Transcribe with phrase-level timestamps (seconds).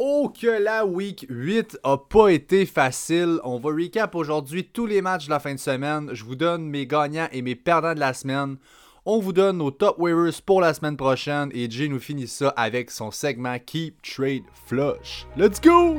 [0.00, 3.40] Oh que la week 8 a pas été facile.
[3.42, 6.10] On va recap aujourd'hui tous les matchs de la fin de semaine.
[6.12, 8.58] Je vous donne mes gagnants et mes perdants de la semaine.
[9.04, 12.50] On vous donne nos top waivers pour la semaine prochaine et Jay nous finit ça
[12.50, 15.26] avec son segment Keep Trade Flush.
[15.36, 15.96] Let's go!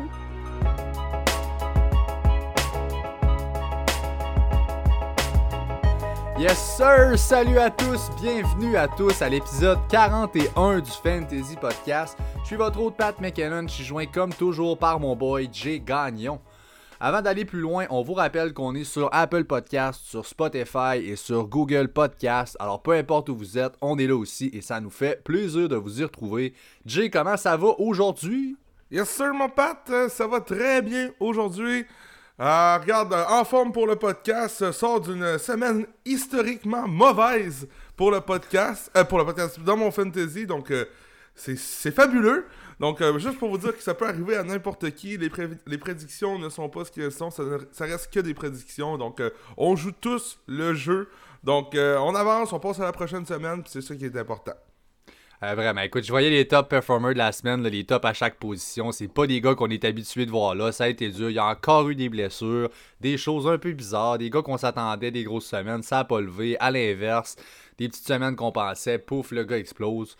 [6.39, 7.19] Yes sir!
[7.19, 12.17] Salut à tous, bienvenue à tous à l'épisode 41 du Fantasy Podcast.
[12.43, 15.81] Je suis votre hôte Pat McKinnon, je suis joint comme toujours par mon boy Jay
[15.81, 16.39] Gagnon.
[16.97, 21.17] Avant d'aller plus loin, on vous rappelle qu'on est sur Apple Podcast, sur Spotify et
[21.17, 22.55] sur Google Podcast.
[22.61, 25.67] Alors peu importe où vous êtes, on est là aussi et ça nous fait plaisir
[25.67, 26.53] de vous y retrouver.
[26.85, 28.55] Jay, comment ça va aujourd'hui?
[28.91, 31.85] Yes sir mon Pat, ça va très bien aujourd'hui.
[32.41, 38.21] Euh, regarde, euh, en forme pour le podcast, sort d'une semaine historiquement mauvaise pour le
[38.21, 40.71] podcast, euh, pour le podcast dans mon fantasy, donc
[41.35, 42.45] c'est fabuleux.
[42.79, 45.29] Donc, juste pour vous dire que ça peut arriver à n'importe qui, les,
[45.67, 48.97] les, prédictions ne sont pas ce qu'elles sont, ça, ça, reste que des prédictions.
[48.97, 49.21] Donc,
[49.57, 51.09] on joue tous le jeu.
[51.43, 54.53] Donc, on avance, on passe à la prochaine semaine, c'est ça qui est important.
[55.41, 58.35] Euh, vraiment, écoute, je voyais les top performers de la semaine, les tops à chaque
[58.35, 58.91] position.
[58.91, 60.73] C'est pas des gars qu'on est habitué de voir là.
[60.73, 61.29] Ça a été dur.
[61.29, 64.57] Il y a encore eu des blessures, des choses un peu bizarres, des gars qu'on
[64.57, 66.57] s'attendait des grosses semaines, ça a pas levé.
[66.59, 67.37] À l'inverse,
[67.77, 70.17] des petites semaines qu'on pensait, pouf, le gars explose.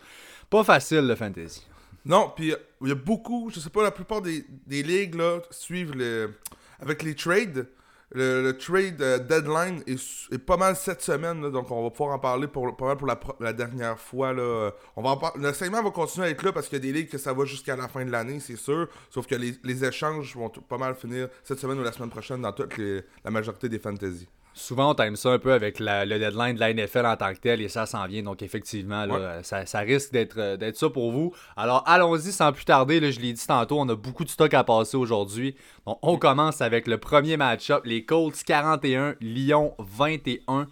[0.48, 1.66] Pas facile le fantasy.
[2.06, 5.40] Non, puis il y a beaucoup, je sais pas, la plupart des, des ligues là,
[5.50, 6.32] suivent le,
[6.80, 7.66] avec les trades.
[8.12, 12.48] Le, trade euh, deadline est, pas mal cette semaine, donc on va pouvoir en parler
[12.48, 14.32] pour, pas mal pour la, dernière fois.
[14.32, 14.72] Là.
[14.96, 17.08] On va le segment va continuer à être là parce qu'il y a des ligues
[17.08, 18.88] que ça va jusqu'à la fin de l'année, c'est sûr.
[19.10, 22.52] Sauf que les, échanges vont pas mal finir cette semaine ou la semaine prochaine dans
[22.52, 24.28] toute la majorité des fantasy.
[24.52, 27.38] Souvent, on time ça un peu avec le deadline de la NFL en tant que
[27.38, 28.22] tel et ça s'en vient.
[28.22, 29.06] Donc, effectivement,
[29.42, 31.32] ça, risque euh, d'être ça pour vous.
[31.56, 33.12] Alors, allons-y sans plus tarder.
[33.12, 35.54] je l'ai dit tantôt, on a beaucoup de stock à passer aujourd'hui.
[35.86, 40.66] Donc, on commence avec le premier match-up les Colts 41, Lyon 21.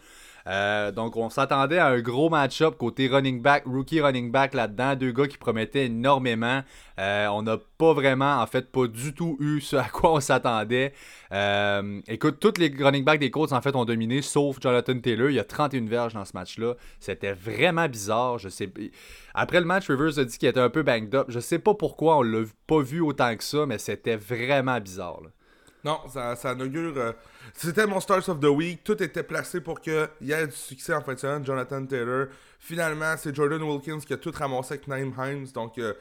[0.49, 4.97] Euh, donc, on s'attendait à un gros match-up côté running back, rookie running back là-dedans.
[4.97, 6.63] Deux gars qui promettaient énormément.
[6.99, 10.21] Euh, on n'a pas vraiment, en fait, pas du tout eu ce à quoi on
[10.21, 10.95] s'attendait.
[11.33, 15.29] Euh, écoute, tous les running backs des Colts, en fait, ont dominé, sauf Jonathan Taylor.
[15.29, 16.75] Il y a 31 verges dans ce match-là.
[16.99, 18.39] C'était vraiment bizarre.
[18.39, 18.73] Je sais.
[19.35, 21.27] Après le match, Rivers a dit qu'il était un peu banged up.
[21.29, 25.21] Je sais pas pourquoi on l'a pas vu autant que ça, mais c'était vraiment bizarre.
[25.85, 27.15] Non, ça, ça inaugure.
[27.55, 28.83] C'était mon Stars of the Week.
[28.83, 31.45] Tout était placé pour qu'il y ait du succès en fin de semaine.
[31.45, 32.27] Jonathan Taylor.
[32.59, 35.47] Finalement, c'est Jordan Wilkins qui a tout ramassé avec Naim Hines.
[35.55, 35.95] Donc, euh,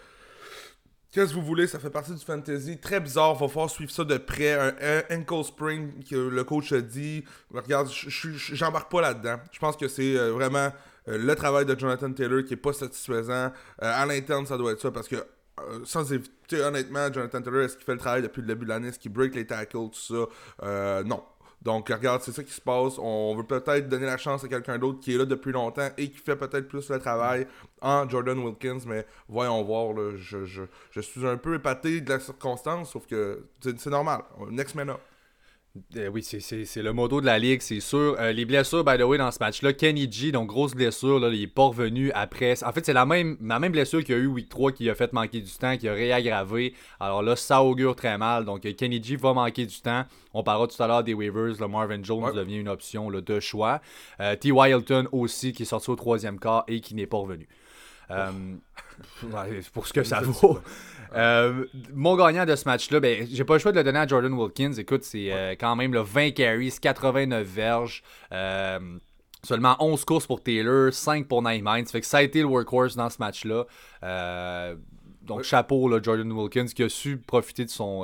[1.12, 1.68] qu'est-ce que vous voulez?
[1.68, 2.80] Ça fait partie du fantasy.
[2.80, 3.36] Très bizarre.
[3.36, 4.54] Va falloir suivre ça de près.
[4.54, 7.24] Un, ankle spring que le coach a dit.
[7.54, 9.38] Regarde, j'embarque pas là-dedans.
[9.52, 10.72] Je pense que c'est euh, vraiment
[11.08, 13.52] euh, le travail de Jonathan Taylor qui est pas satisfaisant.
[13.78, 15.24] à l'interne, ça doit être ça parce que
[15.84, 18.90] sans éviter, honnêtement, Jonathan Taylor, est-ce qu'il fait le travail depuis le début de l'année?
[18.90, 21.04] Est-ce qu'il break les tackles, tout ça?
[21.04, 21.24] non.
[21.62, 22.98] Donc, regarde, c'est ça qui se passe.
[23.00, 26.10] On veut peut-être donner la chance à quelqu'un d'autre qui est là depuis longtemps et
[26.10, 27.48] qui fait peut-être plus le travail
[27.82, 29.94] en Jordan Wilkins, mais voyons voir.
[30.16, 34.22] je, je, suis un peu épaté de la circonstance, sauf que c'est normal.
[34.52, 35.00] Next man up.
[35.96, 38.16] Euh, oui, c'est le modo de la ligue, c'est sûr.
[38.20, 41.30] Euh, les blessures, by the way, dans ce match-là, Kenny G, donc grosse blessure, là,
[41.30, 42.64] il est pas revenu après.
[42.64, 44.90] En fait, c'est la même, la même blessure qu'il y a eu week 3 qui
[44.90, 46.74] a fait manquer du temps, qui a réaggravé.
[47.00, 48.46] Alors là, ça augure très mal.
[48.46, 50.04] Donc euh, Kenny G va manquer du temps.
[50.34, 51.56] On parlera tout à l'heure des waivers.
[51.60, 53.82] Le Marvin Jones devient une option là, de choix.
[54.40, 54.52] T.
[54.52, 57.48] Wilton aussi, qui est sorti au troisième quart et qui n'est pas revenu.
[58.12, 58.32] Euh,
[59.74, 60.60] pour ce que ça vaut.
[61.16, 64.08] Euh, mon gagnant de ce match-là, ben, j'ai pas le choix de le donner à
[64.08, 64.74] Jordan Wilkins.
[64.78, 68.04] Écoute, c'est euh, quand même le 20 carries, 89 verges.
[69.44, 71.90] Seulement 11 courses pour Taylor, 5 pour Nine Minds.
[71.90, 73.66] Fait que ça a été le workhorse dans ce match-là.
[75.22, 78.04] donc, chapeau, là, Jordan Wilkins, qui a su profiter de son,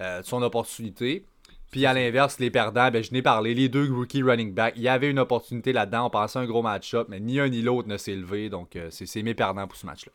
[0.00, 1.24] de son opportunité.
[1.70, 4.82] Puis à l'inverse, les perdants, ben, je n'ai parlé, les deux rookie running back, il
[4.82, 7.88] y avait une opportunité là-dedans, on pensait un gros match-up, mais ni un ni l'autre
[7.88, 10.12] ne s'est levé, donc euh, c'est mes perdants pour ce match-là.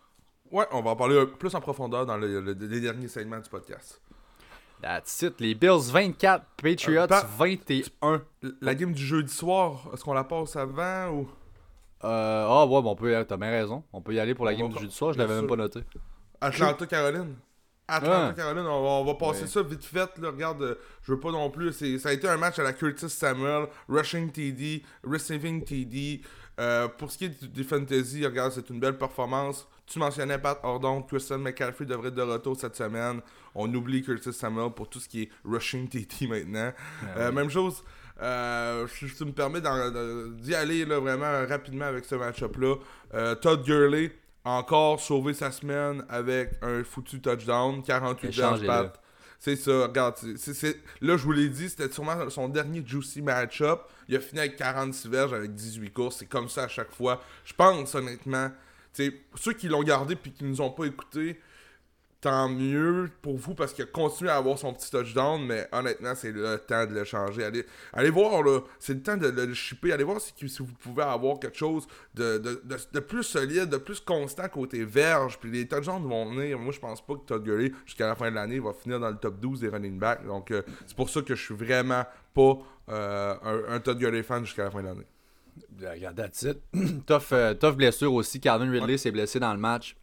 [0.51, 4.01] Ouais, on va en parler plus en profondeur dans les derniers segments du podcast.
[4.81, 5.39] That's it.
[5.39, 7.07] Les Bills 24, Patriots
[7.37, 8.21] 21.
[8.43, 11.29] Euh, la game du jeudi soir, est-ce qu'on la passe avant ou?
[12.03, 13.83] Euh, ah ouais, bon, on peut, t'as bien raison.
[13.93, 15.81] On peut y aller pour la game du jeudi soir, je l'avais même pas noté.
[16.41, 17.35] Atlanta, Caroline.
[17.91, 20.09] Atlanta, Caroline, on va, passer ça vite fait.
[20.23, 21.73] regarde, euh, je veux pas non plus.
[21.99, 26.21] Ça a été un match à la Curtis Samuel, rushing TD, receiving TD.
[26.59, 29.67] Euh, pour ce qui est des fantasy, regarde, c'est une belle performance.
[29.85, 33.21] Tu mentionnais Pat Ordon, Christian McCaffrey devrait être de retour cette semaine.
[33.53, 36.71] On oublie Curtis Samuel pour tout ce qui est rushing TD maintenant.
[37.17, 37.83] Euh, même chose.
[38.87, 43.35] si tu me permets d'y aller là, vraiment rapidement avec ce match-up-là.
[43.41, 44.11] Todd Gurley,
[44.43, 48.99] encore sauvé sa semaine avec un foutu touchdown, 48 verges pat.
[49.39, 50.15] C'est ça, regarde,
[51.01, 53.81] là je vous l'ai dit, c'était sûrement son dernier juicy match-up.
[54.07, 57.21] Il a fini avec 46 verges avec 18 courses, c'est comme ça à chaque fois.
[57.43, 58.51] Je pense honnêtement,
[58.93, 61.39] ceux qui l'ont gardé puis qui nous ont pas écouté,
[62.21, 66.13] tant mieux pour vous parce qu'il a continué à avoir son petit touchdown, mais honnêtement,
[66.13, 67.43] c'est le temps de le changer.
[67.43, 69.91] Allez, allez voir, là, c'est le temps de, le shipper.
[69.91, 73.99] Allez voir si, si, vous pouvez avoir quelque chose de, de, plus solide, de plus
[73.99, 75.39] constant côté verge.
[75.39, 76.59] Puis les touchdowns vont venir.
[76.59, 79.09] Moi, je pense pas que Todd Gurley, jusqu'à la fin de l'année, va finir dans
[79.09, 80.23] le top 12 des running backs.
[80.25, 82.59] Donc, euh, c'est pour ça que je suis vraiment pas
[82.89, 85.07] euh, un, Todd Gurley fan jusqu'à la fin de l'année.
[85.81, 86.59] Regarde, that's it.
[87.07, 88.39] tough, euh, tough blessure aussi.
[88.39, 89.95] Calvin Ridley s'est blessé dans le match.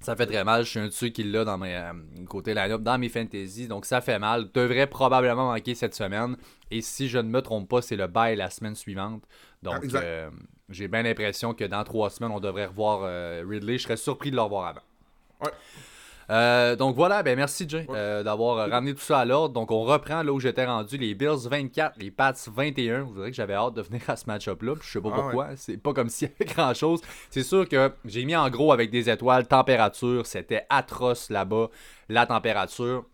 [0.00, 0.64] Ça fait très mal.
[0.64, 1.92] Je suis un dessus qui l'a dans mes euh,
[2.26, 3.68] côté line-up, dans mes fantasy.
[3.68, 4.50] Donc ça fait mal.
[4.52, 6.36] Devrait probablement manquer cette semaine.
[6.70, 9.22] Et si je ne me trompe pas, c'est le bail la semaine suivante.
[9.62, 10.30] Donc euh,
[10.70, 13.76] j'ai bien l'impression que dans trois semaines, on devrait revoir euh, Ridley.
[13.76, 14.82] Je serais surpris de le revoir avant.
[15.42, 15.52] Ouais.
[16.30, 19.52] Euh, donc voilà, ben merci Jay euh, d'avoir ramené tout ça à l'ordre.
[19.52, 23.02] Donc on reprend là où j'étais rendu, les Bills 24, les Pats 21.
[23.02, 24.74] Vous verrez que j'avais hâte de venir à ce match-up-là.
[24.80, 27.00] Je sais pas ah pourquoi, c'est pas comme s'il y avait grand-chose.
[27.30, 31.68] C'est sûr que j'ai mis en gros avec des étoiles, température, c'était atroce là-bas,
[32.08, 33.04] la température.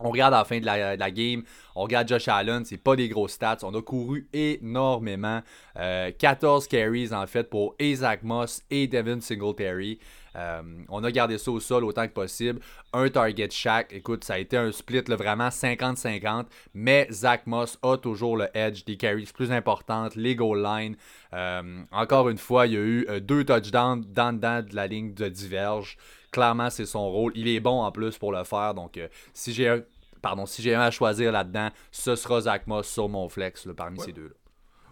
[0.00, 1.44] On regarde à la fin de la, game,
[1.76, 3.58] on regarde Josh Allen, c'est pas des gros stats.
[3.62, 5.40] On a couru énormément.
[5.76, 10.00] 14 euh, carries en fait pour Isaac Moss et Devin Singletary.
[10.36, 12.60] Euh, on a gardé ça au sol autant que possible.
[12.92, 13.92] Un target chaque.
[13.92, 16.46] Écoute, ça a été un split vraiment 50-50.
[16.74, 20.96] Mais Zach Moss a toujours le edge des carries plus importantes, les goal line.
[21.32, 24.86] Euh, encore une fois, il y a eu euh, deux touchdowns dans, dans de la
[24.86, 25.96] ligne de diverge.
[26.34, 27.32] Clairement, c'est son rôle.
[27.36, 28.74] Il est bon en plus pour le faire.
[28.74, 29.00] Donc,
[29.32, 29.80] si j'ai un
[30.24, 34.00] pardon, si j'ai un à choisir là-dedans, ce sera Zach Moss sur mon flex parmi
[34.00, 34.34] ces deux-là.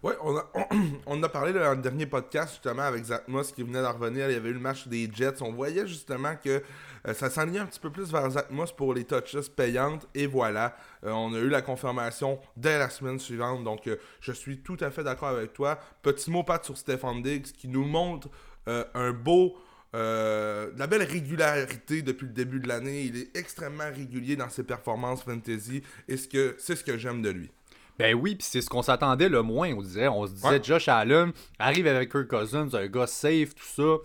[0.02, 0.44] Oui, on a,
[1.06, 4.28] on, a parlé dans le dernier podcast justement avec Zach Moss qui venait d'en revenir.
[4.28, 5.40] Il y avait eu le match des Jets.
[5.40, 6.62] On voyait justement que
[7.06, 10.06] euh, ça s'enlignait un petit peu plus vers Zach Moss pour les touches payantes.
[10.14, 13.64] Et voilà, euh, on a eu la confirmation dès la semaine suivante.
[13.64, 15.78] Donc euh, je suis tout à fait d'accord avec toi.
[16.02, 18.28] Petit mot pas sur Stephen Diggs qui nous montre
[18.66, 19.56] un beau.
[19.92, 23.02] De la belle régularité depuis le début de l'année.
[23.04, 27.30] Il est extrêmement régulier dans ses performances fantasy et c'est ce, ce que j'aime de
[27.30, 27.50] lui.
[27.98, 30.08] Ben oui, puis c'est ce qu'on s'attendait le moins, on dirait.
[30.08, 33.98] On se disait, Josh Allen arrive avec Kirk Cousins, un gars safe, tout ça.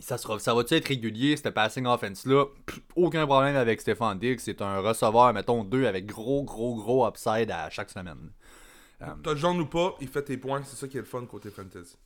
[0.00, 2.46] Ça, sera, ça va-tu être régulier, cette passing offense-là?
[2.96, 4.38] Aucun problème avec Stéphane Diggs.
[4.38, 8.30] C'est un receveur, mettons, deux avec gros, gros, gros upside à chaque semaine.
[9.22, 10.62] Touchdown ou pas, il fait tes points.
[10.64, 11.96] C'est ça qui est le fun côté fantasy.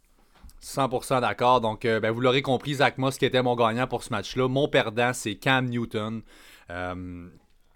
[0.67, 1.61] 100% d'accord.
[1.61, 4.49] Donc, euh, ben, vous l'aurez compris, Zach Moss qui était mon gagnant pour ce match-là.
[4.49, 6.23] Mon perdant, c'est Cam Newton.
[6.71, 7.29] Euh,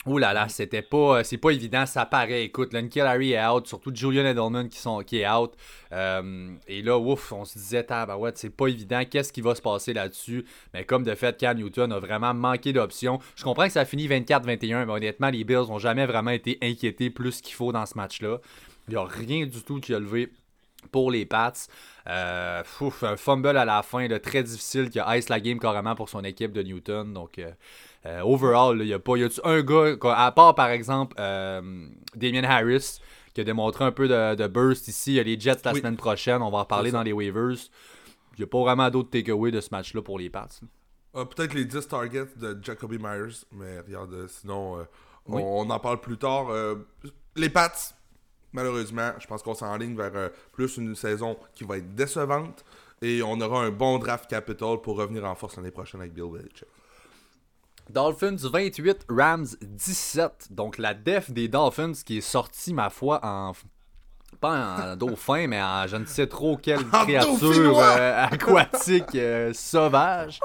[0.06, 2.44] Ouh là là, c'était pas, euh, c'est pas évident, ça paraît.
[2.44, 5.52] Écoute, Lunky Larry est out, surtout Julian Edelman qui, sont, qui est out.
[5.92, 9.60] Et là, ouf, on se disait, bah ouais, c'est pas évident, qu'est-ce qui va se
[9.60, 10.46] passer là-dessus?
[10.72, 13.18] Mais comme de fait, Cam Newton a vraiment manqué d'options.
[13.36, 17.10] Je comprends que ça finit 24-21, mais honnêtement, les Bills ont jamais vraiment été inquiétés
[17.10, 18.38] plus qu'il faut dans ce match-là.
[18.88, 20.30] Il n'y a rien du tout qui a levé
[20.88, 21.52] pour les Pats.
[22.08, 22.62] Euh,
[23.02, 26.24] un fumble à la fin, très difficile, qui a ice la game carrément pour son
[26.24, 27.12] équipe de Newton.
[27.12, 27.40] Donc,
[28.06, 29.16] euh, overall, il y a pas.
[29.16, 33.00] Y a un gars, à part par exemple euh, Damien Harris,
[33.34, 35.12] qui a démontré un peu de, burst ici.
[35.12, 37.58] Il y a les Jets la semaine prochaine, on va en parler dans les waivers.
[38.36, 40.48] Il n'y a pas vraiment d'autres takeaways de ce match-là pour les Pats.
[41.14, 44.86] Euh, peut-être les 10 targets de Jacoby Myers, mais regarde, sinon,
[45.26, 46.46] on, en parle plus tard.
[47.36, 47.92] les Pats,
[48.52, 52.64] malheureusement, je pense qu'on s'enligne vers plus une saison qui va être décevante.
[53.02, 56.30] Et on aura un bon draft capital pour revenir en force l'année prochaine avec Bill
[56.30, 56.68] Belichick.
[57.88, 60.48] Dolphins 28, Rams 17.
[60.50, 63.52] Donc la def des Dolphins qui est sortie, ma foi, en.
[64.40, 70.38] Pas en dauphin, mais en je ne sais trop quelle créature euh, aquatique euh, sauvage.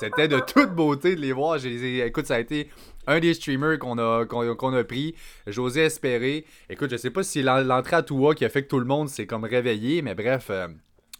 [0.00, 1.64] C'était de toute beauté de les voir.
[1.64, 2.68] écoute, ça a été
[3.08, 5.14] un des streamers qu'on a, qu'on, a pris.
[5.46, 6.44] J'osais espérer.
[6.70, 9.08] Écoute, je sais pas si l'entrée à Toua qui a fait que tout le monde
[9.08, 10.48] s'est comme réveillé, mais bref.
[10.50, 10.68] Euh,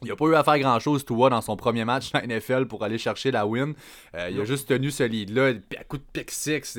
[0.03, 2.67] il n'a pas eu à faire grand chose, vois, dans son premier match en NFL
[2.67, 3.75] pour aller chercher la win.
[4.15, 5.55] Euh, il a juste tenu ce lead-là.
[5.77, 6.79] À coup de pick six,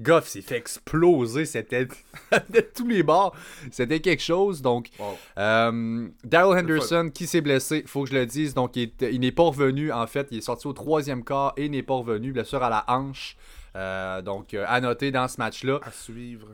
[0.00, 1.44] Goff s'est fait exploser.
[1.44, 1.84] C'était
[2.50, 3.36] de tous les bords.
[3.70, 4.62] C'était quelque chose.
[4.62, 4.88] Donc,
[5.36, 8.54] euh, Daryl Henderson qui s'est blessé, faut que je le dise.
[8.54, 9.92] Donc, il, n'est pas revenu.
[9.92, 12.32] En fait, il est sorti au troisième quart et n'est pas revenu.
[12.32, 13.36] Blessure à la hanche.
[13.76, 15.78] Euh, donc, à noter dans ce match-là.
[15.82, 16.48] À suivre.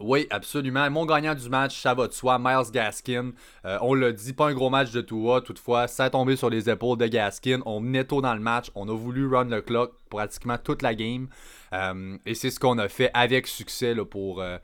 [0.00, 0.90] Oui, absolument.
[0.90, 3.30] Mon gagnant du match, ça va de soi, Miles Gaskin.
[3.64, 6.50] Euh, on l'a dit, pas un gros match de Tua, toutefois, ça a tombé sur
[6.50, 7.60] les épaules de Gaskin.
[7.64, 10.96] On menait tôt dans le match, on a voulu run le clock pratiquement toute la
[10.96, 11.28] game.
[11.72, 14.58] Euh, et c'est ce qu'on a fait avec succès là, pour, euh,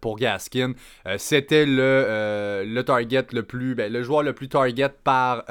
[0.00, 0.72] pour Gaskin.
[1.18, 5.44] C'était le, le target le plus, ben, le joueur le plus target par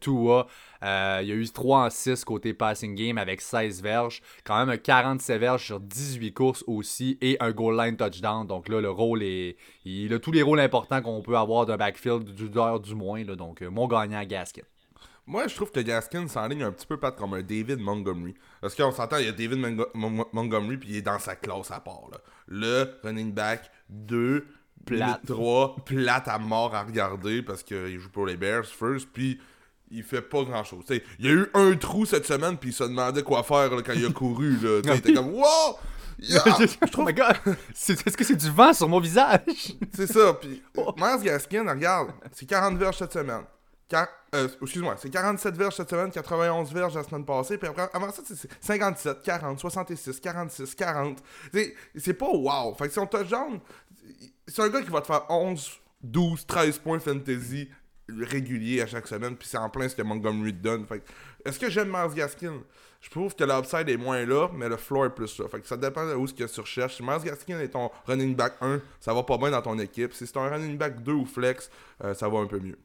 [0.00, 0.46] Tua.
[0.82, 4.22] il y a eu 3 en 6 côté passing game avec 16 verges.
[4.44, 8.46] Quand même 47 verges sur 18 courses aussi et un goal line touchdown.
[8.46, 9.56] Donc là, le rôle est.
[9.84, 13.24] Il a tous les rôles importants qu'on peut avoir d'un backfield du du moins.
[13.24, 14.62] Donc mon gagnant Gaskin.
[15.30, 18.34] Moi, je trouve que Gaskin s'enligne un petit peu pas comme un David Montgomery.
[18.60, 19.60] Parce qu'on s'entend, il y a David
[19.94, 22.08] Montgomery, puis il est dans sa classe à part.
[22.10, 22.18] Là.
[22.48, 24.44] Le running back 2,
[24.84, 25.20] plate.
[25.24, 29.40] 3, plate à mort à regarder parce qu'il joue pour les Bears first, puis
[29.92, 30.84] il fait pas grand chose.
[30.90, 33.92] il y a eu un trou cette semaine, puis il se demandait quoi faire quand
[33.94, 34.56] il a couru.
[34.60, 34.80] Là.
[34.82, 35.78] il était comme Wow!
[36.18, 36.42] Yeah!
[36.58, 37.08] je trouve...
[37.08, 39.76] Oh est-ce que c'est du vent sur mon visage?
[39.94, 40.34] c'est ça.
[40.34, 40.92] Puis, oh.
[41.22, 43.44] Gaskin, regarde, c'est 40 verges cette semaine.
[44.34, 48.22] Euh, excuse-moi, c'est 47 verges cette semaine, 91 verges la semaine passée, puis avant ça,
[48.24, 51.18] c'est 57, 40, 66, 46, 40.
[51.96, 52.74] C'est pas wow.
[52.74, 53.58] Fait que si on touchdown,
[54.46, 55.70] c'est un gars qui va te faire 11,
[56.02, 57.68] 12, 13 points fantasy
[58.08, 60.86] réguliers à chaque semaine, puis c'est en plein ce que Montgomery donne.
[60.86, 61.02] Fait
[61.44, 62.62] est-ce que j'aime Mars Gaskin?
[63.00, 65.48] Je trouve que l'upside est moins là, mais le floor est plus là.
[65.48, 66.96] Fait que ça dépend de où ce que tu recherches.
[66.96, 70.12] Si Mars Gaskin est ton running back 1, ça va pas bien dans ton équipe.
[70.12, 71.70] Si c'est un running back 2 ou flex,
[72.04, 72.78] euh, ça va un peu mieux.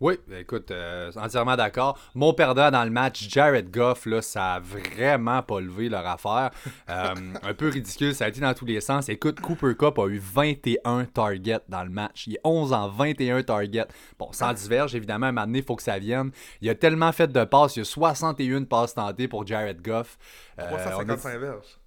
[0.00, 1.98] Oui, écoute, euh, entièrement d'accord.
[2.14, 6.50] Mon perdant dans le match, Jared Goff, là, ça a vraiment pas levé leur affaire.
[6.88, 9.08] Euh, un peu ridicule, ça a été dans tous les sens.
[9.08, 12.26] Écoute, Cooper Cup a eu 21 targets dans le match.
[12.26, 13.88] Il est 11 en 21 targets.
[14.18, 16.30] Bon, sans diverge, évidemment, à un moment donné, il faut que ça vienne.
[16.62, 20.18] Il a tellement fait de passes, il y a 61 passes tentées pour Jared Goff.
[20.56, 21.79] 355 euh, verges.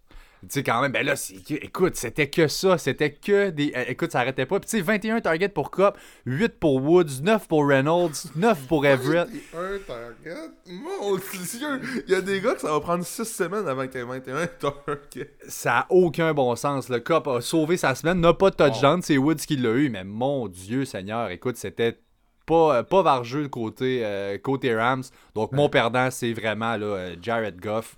[0.44, 1.14] Tu sais, quand même, ben là,
[1.50, 2.78] écoute, c'était que ça.
[2.78, 3.72] C'était que des.
[3.76, 4.60] Euh, écoute, ça arrêtait pas.
[4.60, 8.86] Puis, tu sais, 21 targets pour Cup, 8 pour Woods, 9 pour Reynolds, 9 pour
[8.86, 9.30] Everett.
[9.54, 10.52] 21 targets?
[10.68, 12.04] Mon Dieu!
[12.08, 14.06] Il y a des gars que ça va prendre 6 semaines avant qu'il y ait
[14.06, 15.34] 21 targets.
[15.48, 16.90] Ça a aucun bon sens.
[16.90, 19.02] Le Cup a sauvé sa semaine, n'a pas de touchdown.
[19.02, 22.00] C'est Woods qui l'a eu, mais mon Dieu Seigneur, écoute, c'était
[22.46, 25.04] pas, euh, pas vargeux côté, euh, côté Rams.
[25.36, 27.96] Donc, mon perdant, c'est vraiment là, Jared Goff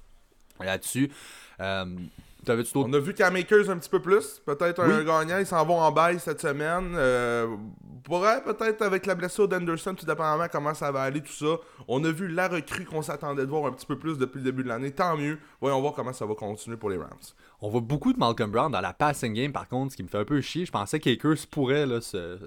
[0.59, 1.09] là-dessus.
[2.75, 4.41] On a vu qu'à Makers un petit peu plus.
[4.45, 5.37] Peut-être un gagnant.
[5.39, 6.93] Ils s'en vont en bail cette semaine.
[6.95, 7.55] Euh,
[8.03, 11.57] pourrait peut-être avec la blessure d'Anderson, tout dépendamment comment ça va aller, tout ça.
[11.87, 14.43] On a vu la recrue qu'on s'attendait de voir un petit peu plus depuis le
[14.43, 14.91] début de l'année.
[14.91, 15.39] Tant mieux.
[15.59, 17.09] Voyons voir comment ça va continuer pour les Rams.
[17.61, 20.07] On voit beaucoup de Malcolm Brown dans la passing game, par contre, ce qui me
[20.07, 20.65] fait un peu chier.
[20.65, 21.85] Je pensais qu'Akers pourrait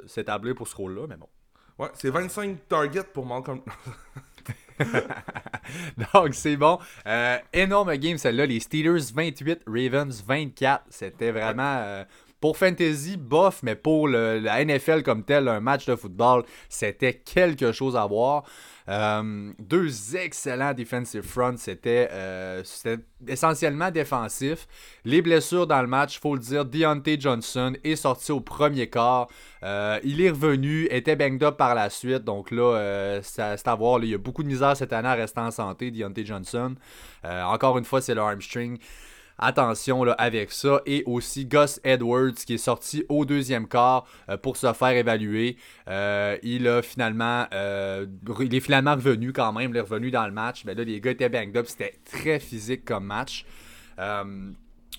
[0.07, 1.29] s'établir pour ce rôle-là, mais bon.
[1.79, 3.61] Ouais, c'est 25 targets pour Malcolm.
[6.15, 6.79] Donc, c'est bon.
[7.07, 8.47] Euh, énorme game, celle-là.
[8.47, 10.85] Les Steelers 28, Ravens 24.
[10.91, 11.77] C'était vraiment.
[11.79, 12.05] Euh,
[12.41, 17.73] pour Fantasy, bof, mais pour la NFL comme tel, un match de football, c'était quelque
[17.73, 18.45] chose à voir.
[18.89, 21.57] Euh, deux excellents defensive fronts.
[21.87, 24.67] Euh, c'était essentiellement défensif.
[25.05, 29.29] Les blessures dans le match, faut le dire, Deontay Johnson est sorti au premier quart.
[29.63, 32.25] Euh, il est revenu, était banged up par la suite.
[32.25, 34.03] Donc là, c'est à voir.
[34.03, 36.75] il y a beaucoup de misère cette année à rester en santé, Deontay Johnson.
[37.25, 38.79] encore une fois, c'est le hamstring.
[39.39, 40.83] Attention là, avec ça.
[40.87, 45.57] Et aussi Gus Edwards qui est sorti au deuxième quart euh, pour se faire évaluer.
[45.89, 48.07] Euh, il a finalement euh,
[48.41, 49.71] il est finalement revenu quand même.
[49.71, 50.65] Il est revenu dans le match.
[50.65, 51.67] Mais là, les gars étaient banged up.
[51.69, 53.45] C'était très physique comme match.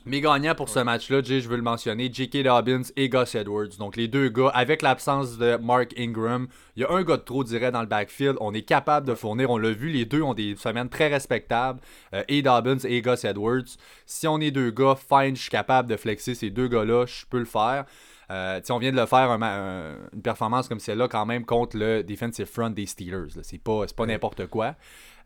[0.09, 2.41] Mes gagnants pour ce match-là, je veux le mentionner, J.K.
[2.41, 3.77] Dobbins et Gus Edwards.
[3.77, 7.21] Donc les deux gars, avec l'absence de Mark Ingram, il y a un gars de
[7.21, 8.35] trop, dirait, dans le backfield.
[8.41, 11.79] On est capable de fournir, on l'a vu, les deux ont des semaines très respectables.
[12.15, 13.67] Euh, et Dobbins et Gus Edwards.
[14.07, 17.27] Si on est deux gars, fine, je suis capable de flexer ces deux gars-là, je
[17.29, 17.85] peux le faire.
[18.31, 22.47] Euh, on vient de le faire, une performance comme celle-là quand même contre le defensive
[22.47, 23.43] front des Steelers.
[23.43, 24.73] C'est pas, pas n'importe quoi.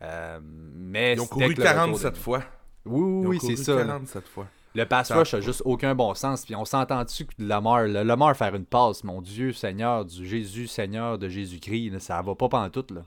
[0.01, 2.43] Euh, mais Ils ont couru 47 fois.
[2.85, 3.77] Oui, oui, c'est ça.
[3.77, 4.47] 47 fois.
[4.75, 6.45] Le pass rush a juste aucun bon sens.
[6.45, 10.67] Puis on s'entend-tu que Lamar, le Lamar faire une passe, mon Dieu Seigneur, du Jésus
[10.67, 13.03] Seigneur de Jésus-Christ, ça va pas pantoute, là.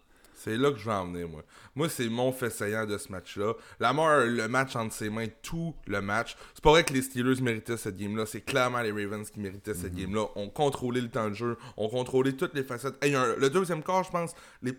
[0.46, 1.42] C'est là que je vais en venir, moi.
[1.74, 3.54] Moi, c'est mon fait saillant de ce match-là.
[3.80, 6.36] Lamar, le match entre ses mains, tout le match.
[6.54, 8.26] C'est pas vrai que les Steelers méritaient cette game-là.
[8.26, 10.02] C'est clairement les Ravens qui méritaient cette mhm.
[10.02, 10.26] game-là.
[10.36, 11.58] On contrôlait le temps de jeu.
[11.76, 12.94] On contrôlait toutes les facettes.
[13.02, 14.74] le deuxième quart, je pense, les...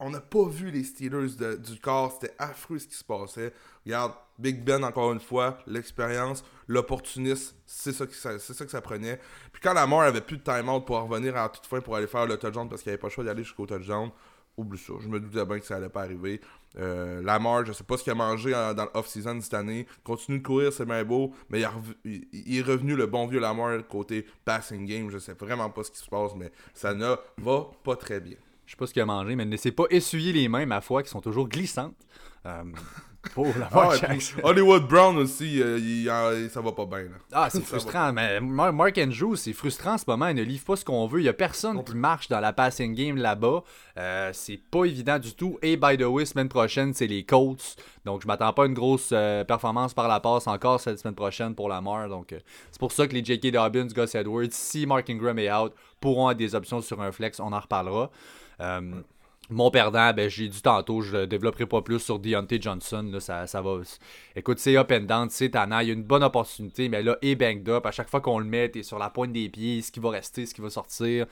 [0.00, 2.12] on n'a pas vu les Steelers du corps.
[2.20, 3.54] C'était affreux ce qui se passait.
[3.86, 9.18] Regarde, Big Ben, encore une fois, l'expérience, l'opportunisme, c'est ça, ça, que ça prenait.
[9.52, 12.06] Puis quand la mort avait plus de time-out pour revenir à toute fin pour aller
[12.06, 14.10] faire le touchdown parce qu'il avait pas le choix d'aller jusqu'au touchdown,
[14.56, 14.94] oublie ça.
[15.00, 16.40] Je me doutais bien que ça allait pas arriver.
[16.78, 19.86] Euh, Lamar, je sais pas ce qu'il a mangé dans l'off-season cette année.
[20.04, 21.32] Continue de courir, c'est bien beau.
[21.50, 21.62] Mais
[22.04, 25.10] il, est revenu le bon vieux Lamar côté passing game.
[25.10, 28.36] Je sais vraiment pas ce qui se passe, mais ça ne va pas très bien.
[28.66, 30.80] Je sais pas ce qu'il a mangé, mais ne laissez pas essuyer les mains, ma
[30.80, 31.94] foi, qui sont toujours glissantes.
[32.46, 32.64] Euh,
[33.34, 36.98] Pour Ah Lamar ouais, Hollywood Brown aussi, euh, il- il- ça va pas bien.
[37.04, 37.08] là.
[37.32, 38.12] Ah, c'est frustrant.
[38.12, 40.28] Mais Mar- Mark Andrews, c'est frustrant en ce moment.
[40.28, 41.20] Il ne livre pas ce qu'on veut.
[41.20, 43.62] Il n'y a personne qui marche dans la passing game là-bas.
[43.98, 45.58] Euh, c'est pas évident du tout.
[45.62, 47.76] Et by the way, semaine prochaine, c'est les Colts.
[48.04, 51.14] Donc, je m'attends pas à une grosse euh, performance par la passe encore cette semaine
[51.14, 51.66] prochaine pour.
[51.66, 52.38] Donc, euh,
[52.70, 53.50] c'est pour ça que les J.K.
[53.50, 57.40] Dobbins, Gus Edwards, si Mark Ingram est out, pourront avoir des options sur un flex.
[57.40, 58.10] On en reparlera.
[59.48, 63.08] Mon perdant, ben, j'ai dit tantôt, je le développerai pas plus sur Deontay Johnson.
[63.12, 63.78] Là, ça, ça va.
[64.34, 65.78] Écoute, c'est up and down, c'est tannant.
[65.80, 67.86] Il y a une bonne opportunité, mais là, est banged up.
[67.86, 69.82] À chaque fois qu'on le met, t'es sur la pointe des pieds.
[69.82, 71.26] Ce qui va rester, ce qui va sortir.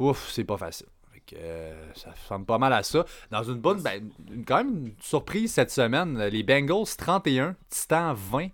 [0.00, 0.86] Ouf, c'est pas facile.
[1.34, 3.04] Euh, ça ressemble pas mal à ça.
[3.30, 3.82] Dans une bonne.
[3.82, 4.10] Ben,
[4.46, 6.18] quand même une surprise cette semaine.
[6.28, 8.48] Les Bengals 31, Titans 20.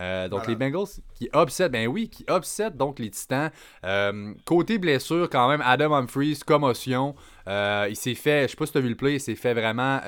[0.00, 0.58] Euh, donc Voilà.
[0.58, 3.50] les Bengals qui upset, ben oui, qui upset donc les Titans.
[3.84, 7.14] Euh, côté blessure, quand même, Adam Humphries, commotion.
[7.48, 9.36] Euh, il s'est fait, je sais pas si tu as vu le play, il s'est
[9.36, 10.00] fait vraiment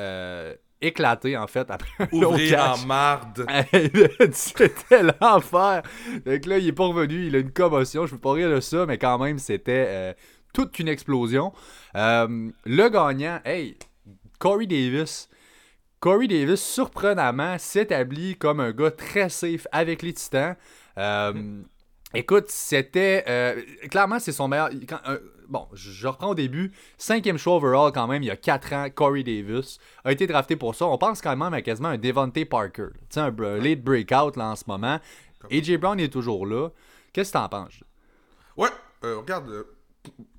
[0.81, 3.47] éclater en fait après Ouvrir en marde.
[4.33, 5.83] C'était l'enfer.
[6.25, 8.07] Donc là, il est pas revenu, il a une commotion.
[8.07, 10.13] Je peux pas rire de ça, mais quand même, c'était euh,
[10.55, 11.53] toute une explosion.
[11.97, 13.77] Euh, le gagnant, hey,
[14.39, 15.29] Corey Davis.
[16.01, 20.57] Corey Davis, surprenamment, s'établit comme un gars très safe avec les Titans.
[20.97, 21.63] Euh,
[22.15, 23.25] Écoute, c'était.
[23.29, 24.71] euh, clairement, c'est son meilleur.
[24.89, 26.73] quand- euh, bon, je reprends au début.
[26.97, 28.89] Cinquième choix overall, quand même, il y a 4 ans.
[28.95, 30.87] Corey Davis a été drafté pour ça.
[30.87, 32.89] On pense quand même à quasiment un Devontae Parker.
[32.95, 34.99] Tu sais, un, late breakout là, en ce moment.
[35.51, 36.71] AJ Brown est toujours là.
[37.13, 37.81] Qu'est-ce que t'en penses?
[38.57, 38.71] Ouais,
[39.05, 39.67] euh, regarde,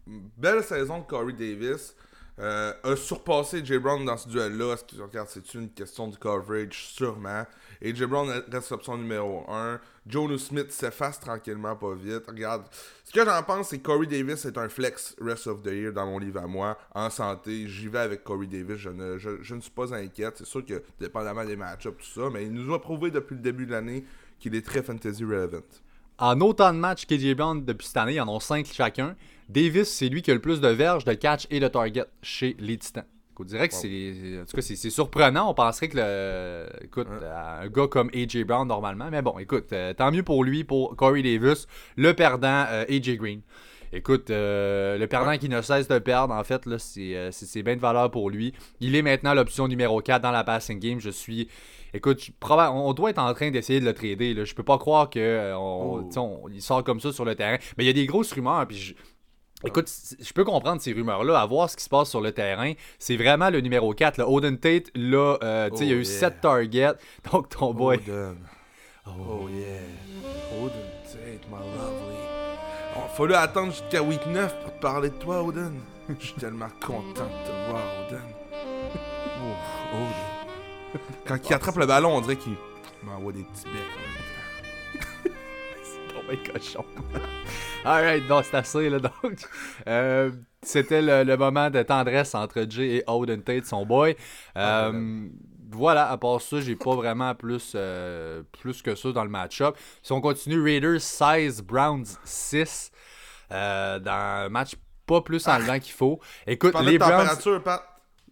[0.08, 1.96] belle saison de Corey Davis.
[2.39, 4.74] Euh, a surpassé Jay Brown dans ce duel-là.
[4.74, 7.46] Est-ce que, regarde, c'est une question du coverage, sûrement.
[7.81, 9.79] Et Jay Brown reste l'option numéro 1.
[10.08, 12.24] Jonas Smith s'efface tranquillement, pas vite.
[12.27, 12.63] Regarde,
[13.03, 15.91] ce que j'en pense, c'est que Corey Davis est un flex rest of the year
[15.91, 16.77] dans mon livre à moi.
[16.96, 18.77] En santé, j'y vais avec Corey Davis.
[18.77, 20.36] Je ne, je, suis pas inquiète.
[20.38, 23.41] C'est sûr que, dépendamment des match-ups, tout ça, mais il nous a prouvé depuis le
[23.41, 24.05] début de l'année
[24.39, 25.60] qu'il est très fantasy relevant.
[26.17, 29.15] En autant de matchs KJ Brown depuis cette année, ils en ont 5 chacun.
[29.50, 32.56] Davis, c'est lui qui a le plus de verges, de catch et de target chez
[32.60, 33.06] les Titans.
[33.41, 34.41] On dirait que c'est.
[34.41, 35.50] En tout cas, c'est surprenant.
[35.50, 36.65] On penserait que le.
[36.84, 39.08] Écoute, un gars comme AJ Brown normalement.
[39.10, 41.65] Mais bon, écoute, euh, tant mieux pour lui, pour Corey Davis.
[41.96, 43.39] Le perdant, euh, AJ Green.
[43.94, 48.12] Écoute, euh, le perdant qui ne cesse de perdre, en fait, c'est bien de valeur
[48.12, 48.53] pour lui.
[48.81, 51.00] Il est maintenant l'option numéro 4 dans la passing game.
[51.00, 51.48] Je suis.
[51.94, 54.33] Écoute, je- on doit être en train d'essayer de le trader.
[54.33, 54.44] Là.
[54.44, 56.20] Je peux pas croire que euh, on- Oh.
[56.20, 57.57] on- il sort comme ça sur le terrain.
[57.77, 58.68] Mais il y a des grosses rumeurs.
[58.68, 58.94] Puis je-
[59.65, 62.74] Écoute, je peux comprendre ces rumeurs-là, à voir ce qui se passe sur le terrain.
[62.98, 64.17] C'est vraiment le numéro 4.
[64.17, 64.29] Là.
[64.29, 66.19] Odin Tate, là, euh, tu sais, il y a Oh, eu yeah.
[66.19, 66.93] 7 targets.
[67.31, 67.98] Donc, ton boy.
[67.98, 68.35] Odin.
[69.05, 70.63] Oh, yeah.
[70.63, 70.72] Odin
[71.03, 72.15] Tate, my lovely.
[72.95, 75.74] Oh, fallu attendre jusqu'à week 9 pour te parler de toi, Odin.
[76.19, 78.22] Je suis tellement content de te voir, Odin.
[79.41, 81.00] Oh, Odin.
[81.25, 82.55] Quand il attrape le ballon, on dirait qu'il
[83.03, 84.08] m'envoie des petits becs.
[86.37, 86.85] Cochon.
[87.85, 89.37] Alright, bon, c'est assez, là, donc.
[89.87, 94.15] Euh, C'était le, le moment de tendresse entre Jay et Odin Tate, son boy.
[94.55, 95.27] Ah, Euh,
[95.72, 99.77] voilà, à part ça, j'ai pas vraiment plus, euh, plus que ça dans le match-up.
[100.01, 102.92] Si on continue, Raiders 16, Browns 6.
[103.51, 104.11] euh, dans
[104.46, 104.74] un match
[105.05, 106.20] pas plus enlevant qu'il faut.
[106.46, 107.27] Écoute, les Browns.
[107.63, 107.83] Pat.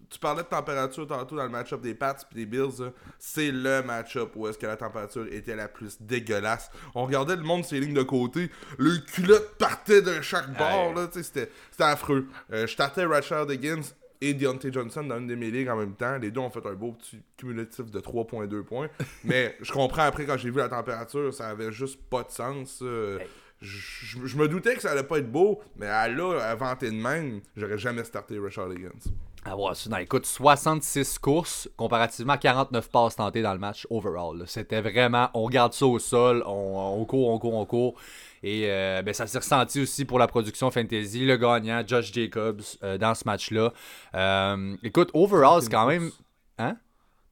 [0.09, 2.79] Tu parlais de température tantôt dans le match-up des Pats et des Bills.
[2.79, 2.91] là.
[3.19, 6.71] C'est le match-up où est-ce que la température était la plus dégueulasse.
[6.95, 8.49] On regardait le monde sur les lignes de côté.
[8.77, 10.93] Le culotte partait de chaque bord.
[11.11, 12.27] C'était affreux.
[12.53, 13.81] Euh, je startais Rashard Higgins
[14.21, 16.17] et Deontay Johnson dans une de mes ligues en même temps.
[16.17, 18.87] Les deux ont fait un beau petit cumulatif de 3.2 points.
[19.25, 22.79] Mais je comprends après quand j'ai vu la température, ça avait juste pas de sens.
[22.81, 23.19] euh,
[23.61, 26.53] je, je- je me doutais que ça allait pas être beau, mais à là, à
[26.53, 29.11] vanter de même, j'aurais jamais starté Rashard Higgins.
[29.49, 33.87] Ah ouais, c'est- non, écoute, 66 courses comparativement à 49 passes tentées dans le match
[33.89, 34.39] overall.
[34.39, 34.43] là.
[34.45, 37.95] C'était vraiment, on garde ça au sol, on, on court, on court, on court.
[38.43, 41.25] Et euh, ben, ça s'est ressenti aussi pour la production fantasy.
[41.25, 43.71] Le gagnant, Josh Jacobs, euh, dans ce match-là.
[44.15, 46.11] Euh, écoute, overall, c'est quand même...
[46.57, 46.75] Hein?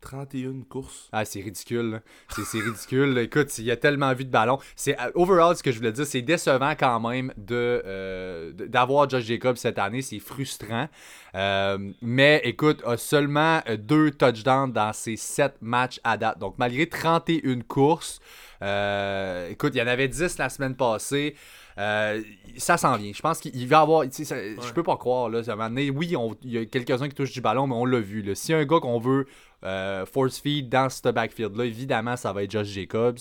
[0.06, 1.10] 31 courses.
[1.12, 2.02] Ah, c'est ridicule.
[2.30, 3.18] C'est, ridicule.
[3.18, 4.60] Écoute, il y a tellement vu de ballons.
[4.76, 9.10] C'est, euh, overall, ce que je voulais dire, c'est décevant quand même de, euh, d'avoir
[9.10, 10.04] Josh Jacobs cette année.
[10.04, 10.88] C'est frustrant.
[11.34, 16.38] Euh, mais écoute, a seulement deux touchdowns dans ses sept matchs à date.
[16.38, 18.22] Donc, malgré 31 courses,
[18.66, 21.36] euh, écoute, il y en avait 10 la semaine passée.
[21.78, 22.22] Euh,
[22.58, 23.12] ça s'en vient.
[23.14, 24.04] Je pense qu'il va avoir.
[24.12, 25.30] ça- Je peux pas croire.
[25.30, 27.76] Là, à un moment donné, oui, il y a quelques-uns qui touchent du ballon, mais
[27.76, 28.22] on l'a vu.
[28.22, 28.34] Là.
[28.34, 29.28] Si un gars qu'on veut
[29.64, 33.20] euh, force feed dans ce backfield-là, évidemment, ça va être Josh Jacobs.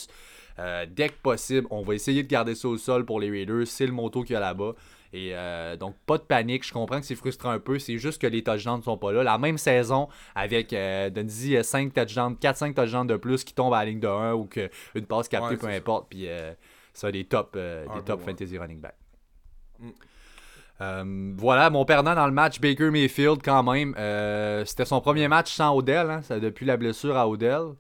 [0.91, 3.67] Dès que possible, on va essayer de garder ça au sol pour les Raiders.
[3.67, 4.75] C'est le moto qu'il y a là-bas.
[5.15, 6.67] Et euh, donc, pas de panique.
[6.67, 7.79] Je comprends que c'est frustrant un peu.
[7.79, 9.23] C'est juste que les touchdowns ne sont pas là.
[9.23, 11.09] La même saison, avec euh,
[11.63, 15.07] 5 touchdowns, 4-5 touchdowns de plus qui tombent à la ligne de 1 ou qu'une
[15.09, 16.09] passe captée, peu importe.
[16.11, 16.29] Puis
[16.93, 18.97] ça, des top, des top fantasy running back.
[19.79, 19.91] Mm.
[20.81, 23.95] Euh, voilà, mon perdant dans le match, Baker Mayfield, quand même.
[23.99, 27.75] Euh, c'était son premier match sans Odell, hein, depuis la blessure à Odell.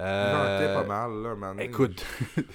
[0.00, 2.04] Euh, pas mal, là, Écoute,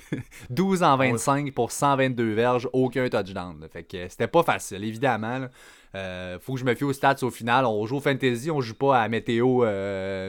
[0.50, 3.68] 12 en 25 pour 122 verges, aucun touchdown.
[3.72, 5.48] Fait que c'était pas facile, évidemment.
[5.96, 7.66] Euh, faut que je me fie aux stats au final.
[7.66, 9.66] On joue au fantasy, on joue pas à météo,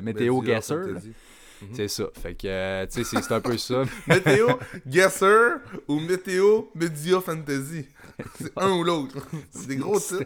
[0.03, 0.75] météo guesser.
[0.75, 1.69] Mhm.
[1.73, 2.05] C'est ça.
[2.21, 3.85] Fait que, tu sais, c'est un peu ça.
[4.07, 4.49] météo
[4.87, 5.55] guesser
[5.89, 7.87] ou météo media fantasy.
[8.41, 9.27] C'est un ou l'autre.
[9.51, 10.25] C'est des gros titres.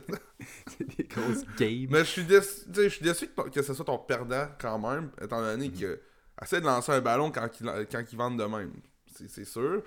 [0.66, 1.88] c'est des grosses games.
[1.90, 5.40] Mais je suis déçu, je suis déçu que, ce soit ton perdant quand même, étant
[5.40, 6.01] donné qu'il que
[6.42, 8.72] essaie de lancer un ballon quand il, quand il vend de même.
[9.07, 9.83] C'est sûr.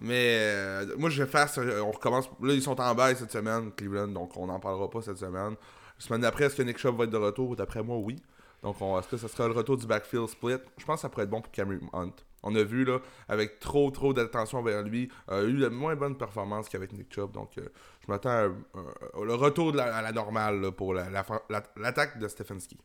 [0.00, 1.48] Mais euh, moi, je vais faire.
[1.84, 2.28] On recommence.
[2.40, 5.54] Là, ils sont en bail cette semaine, Cleveland, donc on n'en parlera pas cette semaine.
[5.54, 7.54] La semaine d'après, est-ce que Nick Chubb va être de retour?
[7.54, 8.20] D'après moi, oui.
[8.62, 10.58] Donc, est-ce que ce sera le retour du backfield split?
[10.78, 12.12] Je pense que ça pourrait être bon pour Cameron Hunt.
[12.44, 16.16] On a vu, là, avec trop, trop d'attention vers lui, a eu la moins bonne
[16.16, 17.32] performance qu'avec Nick Chubb.
[17.32, 17.68] Donc, euh,
[18.00, 22.78] je m'attends à, le retour à la normale pour l'attaque de Stefanski.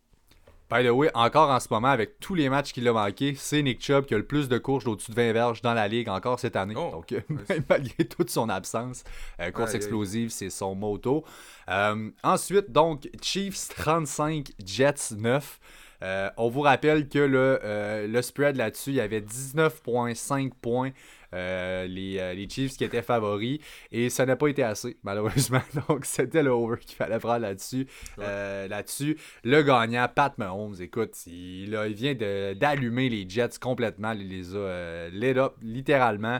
[0.70, 3.62] By the way, encore en ce moment, avec tous les matchs qu'il a manqué, c'est
[3.62, 6.10] Nick Chubb qui a le plus de courses au-dessus de 20 verges dans la ligue
[6.10, 6.74] encore cette année.
[6.78, 7.16] Oh, Donc,
[7.70, 9.06] malgré toute son absence,
[9.40, 11.24] euh, course explosive, c'est son moto.
[11.70, 15.60] Euh, ensuite, donc, Chiefs 35, Jets 9.
[16.04, 20.92] Euh, on vous rappelle que le, euh, le spread là-dessus, il y avait 19,5 points.
[21.34, 23.60] Euh, les, les, Chiefs qui étaient favoris.
[23.92, 25.62] Et ça n'a pas été assez malheureusement.
[25.90, 27.88] Donc c'était le over qu'il fallait prendre là-dessus.
[28.18, 30.76] Là-dessus le gagnant Pat Mahomes.
[30.80, 32.14] Écoute il, il vient
[32.56, 34.14] d'allumer les Jets complètement.
[34.14, 36.40] Il les a lit up littéralement.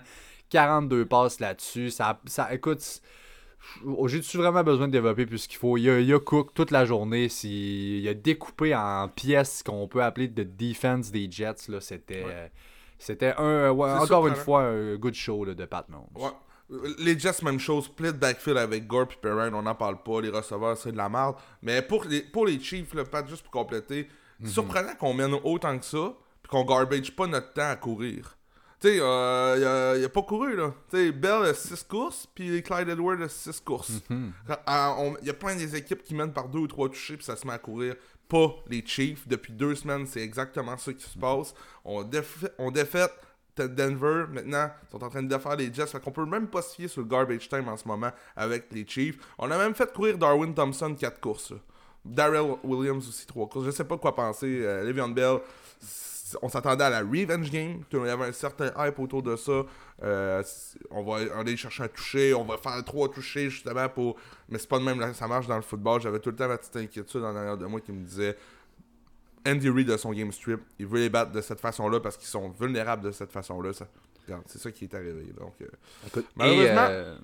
[0.50, 1.90] 42 passes là-dessus.
[1.90, 3.02] Ça, ça écoute
[4.06, 5.78] j'ai-tu vraiment besoin de développer plus qu'il faut?
[5.78, 7.28] Il y, a, Cook toute la journée.
[7.44, 11.70] Il a découpé en pièces qu'on peut appeler de defense des Jets.
[11.80, 12.24] C'était
[13.00, 16.34] c'était un, encore une fois un good show de Pat Mahomes.
[17.00, 17.86] Les Jets, même chose.
[17.86, 20.20] Split backfield avec Gore et Perrin, on n'en parle pas.
[20.20, 21.36] Les receveurs, c'est de la merde.
[21.62, 24.52] Mais pour les, pour les Chiefs, le Pat, juste pour compléter, c'est mhm.
[24.52, 28.38] surprenant qu'on mène autant que ça puis qu'on garbage pas notre temps à courir.
[28.80, 30.72] Tu sais, euh, il, a, pas couru, là.
[30.92, 34.02] Tu sais, Bell a 6 courses, puis Clyde Edwards a 6 courses.
[34.08, 34.34] Mhm.
[35.22, 37.36] Il y a plein des équipes qui mènent par deux ou trois touchés, puis ça
[37.36, 37.96] se met à courir.
[38.28, 39.28] Pas les Chiefs.
[39.28, 41.54] Depuis deux semaines, c'est exactement ça qui se passe.
[41.86, 43.14] On, défait, on défaite
[43.66, 45.88] Denver, maintenant, ils sont en train de défaire les Jets.
[45.88, 48.66] Fait qu'on peut même pas se fier sur le garbage time en ce moment avec
[48.72, 49.18] les Chiefs.
[49.38, 51.54] On a même fait courir Darwin Thompson 4 courses.
[52.06, 53.66] Darrell Williams aussi 3 courses.
[53.66, 54.62] Je sais pas quoi penser.
[54.64, 55.40] Euh, Le'Veon Bell
[56.42, 57.84] on s'attendait à la revenge game.
[57.92, 59.64] Il y avait un certain hype autour de ça.
[60.04, 60.44] Euh,
[60.92, 64.16] on va aller chercher un toucher, on va faire trois touchés justement pour.
[64.50, 66.02] Mais c'est pas de même, ça marche dans le football.
[66.02, 68.36] J'avais tout le temps ma petite inquiétude en arrière de moi qui me disait
[69.48, 72.28] Andy Reid de son game strip, il veut les battre de cette façon-là parce qu'ils
[72.28, 73.72] sont vulnérables de cette façon-là.
[74.46, 75.34] c'est ça qui est arrivé.
[75.40, 76.88] Donc, euh, malheureusement.
[76.90, 77.18] Euh,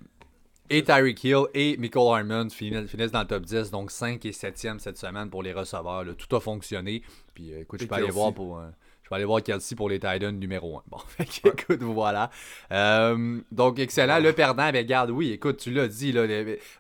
[0.70, 4.80] et, Tyreek Hill et Michael Harmon finissent dans le top 10, donc 5 et 7e
[4.80, 6.06] cette semaine pour les receveurs.
[6.16, 7.04] tout a fonctionné.
[7.34, 8.62] Puis écoute, je peux aller voir pour.
[9.04, 10.84] Je vais aller voir Kelsey pour les Titans numéro 1.
[10.88, 12.30] Bon, écoute, voilà.
[12.72, 14.20] Euh, donc, excellent.
[14.20, 16.24] Le perdant, ben, garde, oui, écoute, tu l'as dit, là,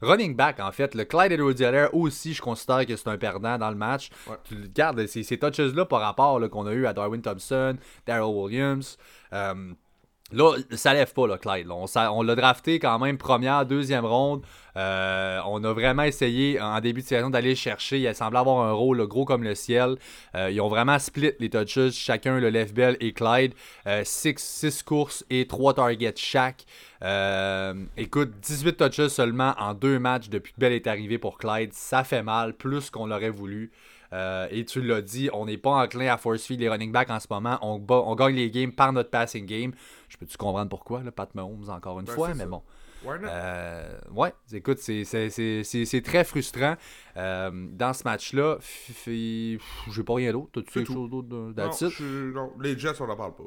[0.02, 3.70] running back, en fait, le Clyde edwards aussi, je considère que c'est un perdant dans
[3.70, 4.10] le match.
[4.46, 8.98] Tu regardes ces, ces touches-là par rapport qu'on a eu à Darwin Thompson, Daryl Williams.
[9.34, 9.74] Euh,
[10.34, 11.68] Là, ça lève pas, là, Clyde.
[11.70, 14.42] On, l'a drafté quand même première, deuxième ronde.
[14.76, 18.00] Euh, on a vraiment essayé en début de saison d'aller chercher.
[18.00, 19.98] Il semblait avoir un rôle gros comme le ciel.
[20.34, 23.54] Euh, ils ont vraiment split les touches, chacun le Left Bell et Clyde.
[24.04, 26.66] 6 euh, courses et 3 targets chaque.
[27.96, 31.74] écoute, 18 touches seulement en deux matchs depuis que Bell est arrivé pour Clyde.
[31.74, 33.72] Ça fait mal, plus qu'on l'aurait voulu.
[34.50, 37.20] Et tu l'as dit, on n'est pas enclin à force feed les running backs en
[37.20, 37.58] ce moment.
[37.62, 39.74] On, on gagne les games par notre passing game.
[40.10, 42.62] Je peux-tu comprendre pourquoi, là, Pat Mahomes, encore une ben, fois, mais bon.
[43.06, 46.76] Euh, ouais, écoute, c'est très frustrant.
[47.18, 48.58] Euh, dans ce match-là,
[49.06, 50.50] j'ai pas rien d'autre.
[50.54, 51.28] T'as-tu quelque chose d'autre?
[51.30, 53.44] Non, les Jets, on n'en parle pas.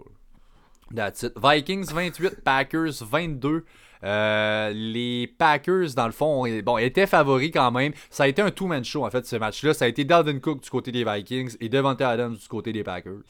[0.95, 1.33] That's it.
[1.37, 3.65] Vikings 28, Packers 22.
[4.05, 7.93] Euh, les Packers, dans le fond, bon, étaient favoris quand même.
[8.11, 9.75] Ça a été un two-man show, en fait, ce match-là.
[9.75, 12.85] Ça a été Dalvin Cook du côté des Vikings et Devante Adams du côté des
[12.85, 13.23] Packers.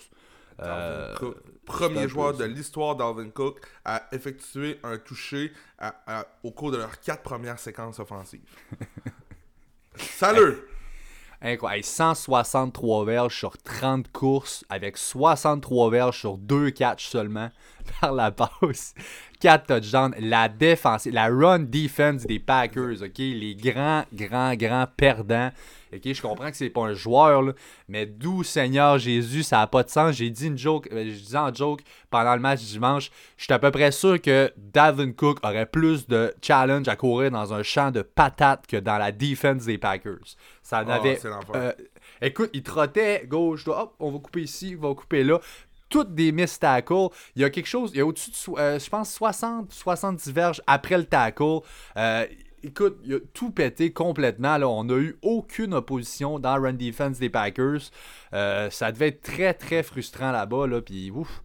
[0.61, 1.14] Euh,
[1.66, 5.53] premier joueur de l'histoire d'Alvin Cook à effectuer un toucher
[6.42, 8.40] au cours de leurs quatre premières séquences offensives.
[9.97, 10.57] Salut!
[11.42, 11.85] Incroyable.
[11.85, 17.51] 163 verges sur 30 courses avec 63 verges sur 2 catchs seulement.
[18.01, 18.94] par la passe.
[19.40, 20.14] 4 touchdowns.
[20.18, 23.03] La défense, la run defense des Packers?
[23.18, 25.51] Les grands, grands, grands perdants.
[25.96, 27.52] OK, je comprends que c'est pas un joueur, là,
[27.88, 30.14] mais d'où Seigneur Jésus, ça n'a pas de sens.
[30.16, 31.80] J'ai dit une joke, euh, je disais en joke
[32.11, 36.06] pendant le match dimanche, je suis à peu près sûr que Davin Cook aurait plus
[36.06, 40.37] de challenge à courir dans un champ de patates que dans la defense des Packers.
[40.62, 41.16] Ça Ah, n'avait.
[41.56, 41.72] euh,
[42.22, 45.38] écoute, il trottait gauche, hop, on va couper ici, on va couper là.
[45.88, 47.11] Toutes des miss tackles.
[47.37, 50.32] Il y a quelque chose, il y a au-dessus de, euh, je pense, 60, 70
[50.32, 51.61] verges après le tackle.
[51.96, 52.26] Euh,
[52.62, 54.57] écoute, il a tout pété complètement.
[54.59, 54.69] Là.
[54.69, 57.90] On n'a eu aucune opposition dans run defense des Packers.
[58.33, 60.66] Euh, ça devait être très, très frustrant là-bas.
[60.66, 61.42] Là, puis, ouf,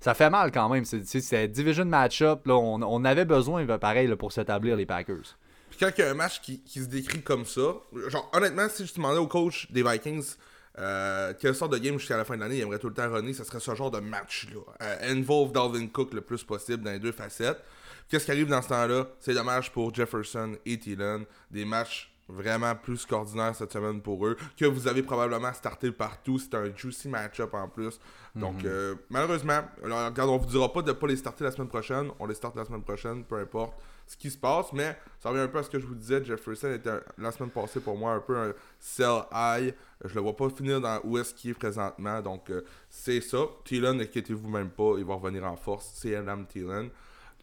[0.00, 0.84] ça fait mal quand même.
[0.84, 2.42] C'est, division match-up.
[2.46, 5.36] On, on avait besoin, ben, pareil, là, pour s'établir les Packers.
[5.78, 7.74] Quand il y a un match qui, se décrit comme ça,
[8.08, 10.34] genre honnêtement, si je demandais au coach des Vikings
[10.78, 13.08] euh, quelle sorte de game jusqu'à la fin de l'année il aimerait tout le temps
[13.08, 14.60] runner, ça serait ce genre de match-là.
[14.82, 17.62] Euh, involve Dalvin Cook le plus possible dans les deux facettes.
[18.08, 19.06] Qu'est-ce qui arrive dans ce temps-là?
[19.20, 21.24] C'est dommage pour Jefferson et Thielen.
[21.50, 26.38] Des matchs vraiment plus qu'ordinaires cette semaine pour eux, que vous avez probablement starté partout.
[26.38, 28.00] C'est un juicy match-up en plus.
[28.34, 31.68] Donc, euh, malheureusement, alors, regarde, on vous dira pas de pas les starter la semaine
[31.68, 32.10] prochaine.
[32.18, 33.74] On les starte la semaine prochaine, peu importe
[34.06, 34.72] ce qui se passe.
[34.72, 36.24] Mais ça revient un peu à ce que je vous disais.
[36.24, 39.74] Jefferson était un- la semaine passée pour moi un peu un sell high.
[40.04, 42.20] Je le vois pas finir dans où est-ce qu'il est présentement.
[42.22, 43.38] Donc, euh, c'est ça.
[43.64, 44.94] Thielen, inquiétez-vous même pas.
[44.96, 45.90] Il va revenir en force.
[45.94, 46.88] C'est Adam Thielen.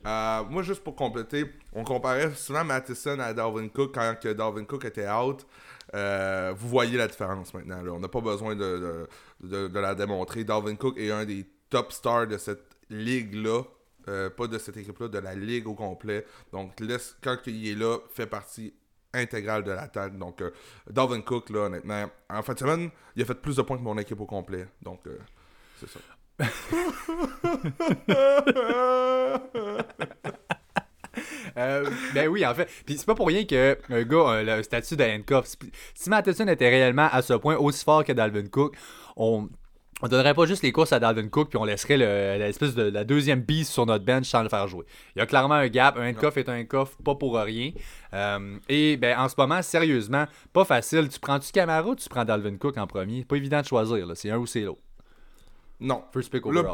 [0.05, 4.85] Euh, moi, juste pour compléter, on comparait souvent Matheson à Dalvin Cook quand Dalvin Cook
[4.85, 5.45] était out.
[5.93, 7.81] Euh, vous voyez la différence maintenant.
[7.93, 9.07] On n'a pas besoin de,
[9.41, 10.43] la démontrer.
[10.43, 13.63] Dalvin Cook est un des top stars de cette ligue-là.
[14.07, 16.25] Euh, pas de cette équipe-là, de la ligue au complet.
[16.51, 16.73] Donc,
[17.21, 18.73] quand il est là, fait partie
[19.13, 20.17] intégrale de l'attaque.
[20.17, 20.43] Donc,
[20.89, 23.83] Dalvin Cook, là, honnêtement, en fin de semaine, il a fait plus de points que
[23.83, 24.67] mon équipe au complet.
[24.81, 25.01] Donc,
[25.79, 25.99] c'est ça.
[31.57, 32.69] Euh, ben oui, en fait.
[32.85, 35.45] Puis c'est pas pour rien que un gars a le statut de handcuff.
[35.93, 38.75] Si- Matheson était réellement à ce point aussi fort que Dalvin Cook,
[39.15, 39.49] on.
[40.03, 43.41] On donnerait pas juste les courses à Dalvin Cook puis on laisserait de la deuxième
[43.41, 44.83] beast sur notre bench sans le faire jouer.
[45.15, 45.95] Il y a clairement un gap.
[45.95, 47.69] Un handcuff est un handcuff, pas pour rien.
[48.15, 51.07] Euh, et ben en ce moment, sérieusement, pas facile.
[51.07, 53.23] Tu prends-tu Camara ou tu prends Dalvin Cook en premier?
[53.25, 54.07] Pas évident de choisir.
[54.15, 54.81] C'est un ou c'est l'autre.
[55.81, 56.03] Non.
[56.13, 56.71] First pick Là,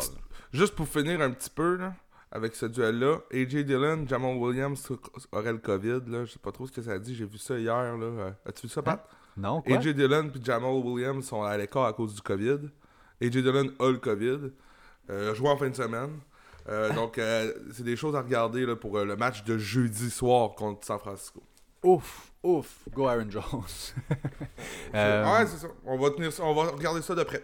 [0.51, 1.93] juste pour finir un petit peu là,
[2.31, 4.91] avec ce duel-là, AJ Dillon, Jamal Williams
[5.31, 6.01] aurait le COVID.
[6.07, 6.25] Là.
[6.25, 7.15] Je sais pas trop ce que ça dit.
[7.15, 7.97] J'ai vu ça hier.
[7.97, 8.05] Là.
[8.05, 9.07] Euh, As-tu vu ça, Pat?
[9.37, 9.77] Non, quoi?
[9.77, 12.69] AJ Dillon et Jamal Williams sont à l'écart à cause du COVID.
[13.21, 14.51] AJ Dillon a le COVID.
[15.09, 16.19] Euh, joué en fin de semaine.
[16.67, 20.53] Euh, donc, euh, c'est des choses à regarder là, pour le match de jeudi soir
[20.55, 21.41] contre San Francisco.
[21.83, 22.79] Ouf, ouf.
[22.93, 23.43] Go Aaron Jones.
[24.93, 25.67] Ouais, c'est ça.
[25.85, 26.43] On va, tenir ça.
[26.43, 27.43] on va regarder ça de près.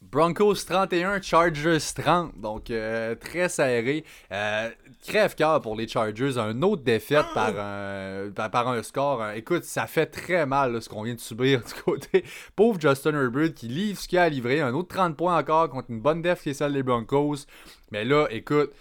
[0.00, 2.38] Broncos 31, Chargers 30.
[2.40, 4.04] Donc, euh, très serré.
[4.32, 4.70] Euh,
[5.06, 6.38] Crève-cœur pour les Chargers.
[6.38, 9.22] Un autre défaite par un, score.
[9.22, 12.24] Euh, écoute, ça fait très mal ce qu'on vient de subir du côté.
[12.54, 14.60] Pauvre Justin Herbert qui livre ce qu'il a à livrer.
[14.60, 17.46] Un autre 30 points encore contre une bonne def qui est celle des Broncos.
[17.90, 18.72] Mais là, écoute.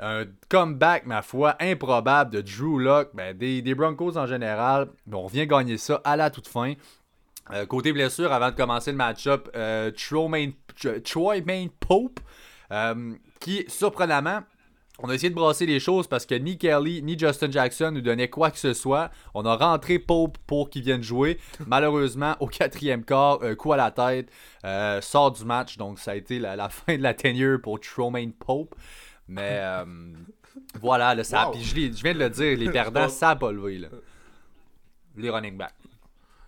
[0.00, 4.90] Un comeback, ma foi, improbable de Drew Lock, ben, des, des Broncos en général.
[5.12, 6.74] On vient gagner ça à la toute fin.
[7.52, 12.20] Euh, côté blessure, avant de commencer le match-up, euh, Troy Main Pope,
[12.70, 14.40] euh, qui, surprenamment,
[15.00, 18.00] on a essayé de brasser les choses parce que ni Kelly ni Justin Jackson nous
[18.00, 19.10] donnaient quoi que ce soit.
[19.32, 21.38] On a rentré Pope pour qu'il vienne jouer.
[21.66, 24.30] Malheureusement, au quatrième quart, coup à la tête,
[25.04, 25.76] sort du match.
[25.76, 28.74] Donc, ça a été la, la fin de la tenure pour Tromaine Pope.
[29.28, 29.60] Mais
[30.80, 31.54] voilà, là, ça, Wow.
[31.60, 33.78] je, viens de le dire, les perdants, ça a pas levé.
[33.78, 33.88] Là.
[35.16, 35.74] Les running backs.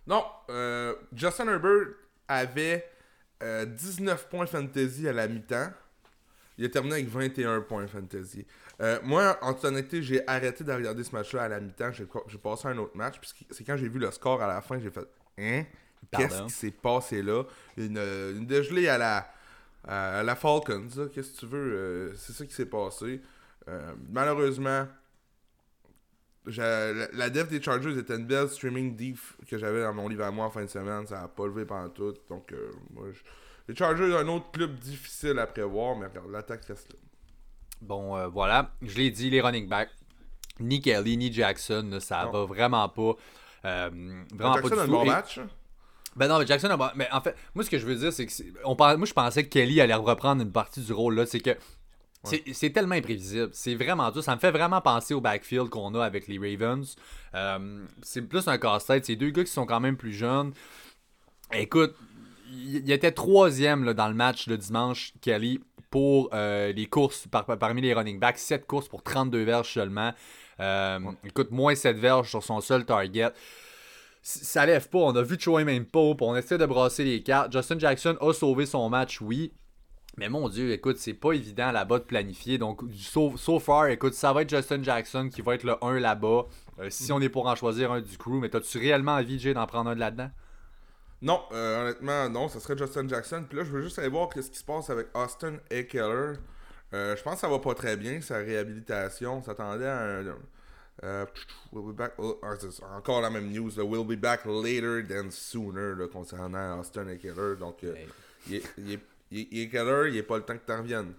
[0.07, 1.89] Non, euh, Justin Herbert
[2.29, 2.85] avait
[3.43, 5.71] euh, 19 points fantasy à la mi-temps.
[6.59, 8.47] Il a terminé avec 21 points fantasy.
[8.81, 11.93] Euh, moi, en toute honnêteté, j'ai arrêté de regarder ce match-là à la mi-temps.
[11.93, 13.19] J'ai passé à un autre match.
[13.19, 15.07] Puis c'est quand j'ai vu le score à la fin, j'ai fait
[15.39, 15.65] Hein?
[16.11, 17.45] Qu'est-ce qui s'est passé là?
[17.77, 19.33] Une, euh, une dégelée à la,
[19.87, 20.89] à la Falcons.
[21.15, 21.73] Qu'est-ce que tu veux?
[21.73, 23.21] Euh, C'est ça qui s'est passé.
[23.69, 24.87] Euh, malheureusement,
[26.47, 30.25] la, la def des Chargers était une belle streaming diff que j'avais dans mon livre
[30.25, 31.07] à moi en fin de semaine.
[31.07, 32.15] Ça a pas levé pendant tout.
[32.29, 33.21] Donc, euh, moi, je-
[33.69, 36.99] les Chargers, un autre club difficile à prévoir, mais regarde, l'attaque reste là.
[37.83, 38.73] Bon, euh, voilà.
[38.83, 39.91] Je l'ai dit, les running backs.
[40.59, 42.33] Ni Kelly, ni Jackson, ça Non.
[42.33, 43.13] va vraiment pas.
[43.65, 43.91] euh,
[44.35, 45.39] vraiment Jackson pas du a un bon Et- match.
[45.39, 45.49] hein?
[46.17, 48.13] Ben non, mais Jackson a bon- Mais en fait, moi, ce que je veux dire,
[48.13, 48.33] c'est que.
[48.65, 51.25] On Moi, je pensais que Kelly allait reprendre une partie du rôle là.
[51.27, 51.51] C'est que.
[52.25, 53.51] C'est- C'est tellement imprévisible.
[53.53, 54.23] C'est vraiment dur.
[54.23, 56.97] Ça me fait vraiment penser au backfield qu'on a avec les Ravens.
[57.35, 59.07] Euh, c'est plus un casse-tête.
[59.07, 60.53] C'est deux gars qui sont quand même plus jeunes.
[61.53, 61.95] Écoute,
[62.53, 67.27] il était troisième là, dans le match de dimanche, Kelly, pour euh, les courses
[67.59, 68.39] parmi les running backs.
[68.39, 70.13] 7 courses pour 32 verges seulement.
[70.61, 73.31] Euh, écoute, moins 7 verges sur son seul target.
[74.23, 74.99] Ça lève pas.
[74.99, 76.21] On a vu Troy même Pope.
[76.23, 77.51] On essaie de brasser les cartes.
[77.53, 79.53] Justin Jackson a sauvé son match, oui.
[80.17, 82.59] Mais mon Dieu, écoute, c'est pas évident là-bas de planifier.
[82.59, 86.47] Donc, so, far, écoute, ça va être Justin Jackson qui va être le 1 là-bas.
[86.81, 89.55] Euh, si on est pour en choisir un du crew, mais as-tu réellement envie, Jay,
[89.55, 90.31] d'en prendre un de là-dedans?
[91.23, 93.45] Non, euh, honnêtement, non, ça serait Justin Jackson.
[93.47, 96.35] Puis là, je veux juste aller voir ce qui se passe avec Austin Eckler.
[96.93, 99.37] Euh, je pense que ça va pas très bien, sa réhabilitation.
[99.39, 100.35] On s'attendait à un.
[101.03, 101.25] Euh,
[101.73, 102.55] we'll be back, oh, ah,
[102.97, 103.71] encore la même news.
[103.79, 107.57] we'll be back later than sooner concernant Austin Eckler.
[107.59, 107.85] Donc,
[108.47, 111.13] il, est, il, est, il, est, Keller, il n'est pas le temps que tu reviennes.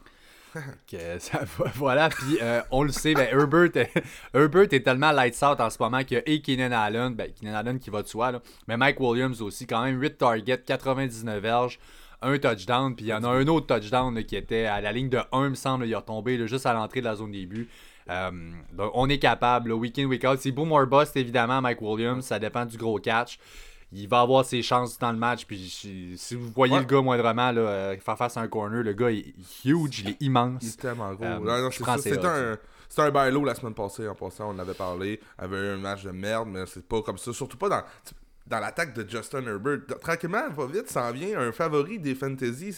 [1.20, 1.42] ça
[1.76, 3.70] voilà, puis euh, on le sait, ben, Herbert,
[4.34, 7.32] Herbert est tellement lights out en ce moment qu'il y a et Keenan Allen, ben,
[7.32, 10.62] Keenan Allen qui va de soi, là, mais Mike Williams aussi, quand même 8 targets,
[10.66, 11.80] 99 verges,
[12.22, 15.10] un touchdown, puis il y en a un autre touchdown qui était à la ligne
[15.10, 17.70] de 1, me semble, il a tombé juste à l'entrée de la zone début.
[18.10, 18.32] Euh,
[18.74, 20.40] donc on est capable, week in, week out.
[20.40, 23.40] C'est boom or bust, évidemment, Mike Williams, ça dépend du gros catch
[23.92, 25.46] il va avoir ses chances dans le match.
[25.46, 25.70] Puis
[26.18, 29.12] si vous voyez le gars moindrement là, euh, faire face à un corner, le gars
[29.12, 29.34] est
[29.66, 30.62] huge, il est immense.
[30.64, 31.26] Il est tellement gros.
[31.26, 31.40] Euh,
[32.04, 32.58] C'était un,
[32.98, 35.20] un bailo la semaine passée en passant, on en avait parlé.
[35.40, 37.34] Il avait eu un match de merde, mais c'est pas comme ça.
[37.34, 37.84] Surtout pas dans
[38.48, 39.80] dans l'attaque de Justin Herbert.
[40.02, 42.76] Tranquillement, va vite, s'en vient un favori des fantasy,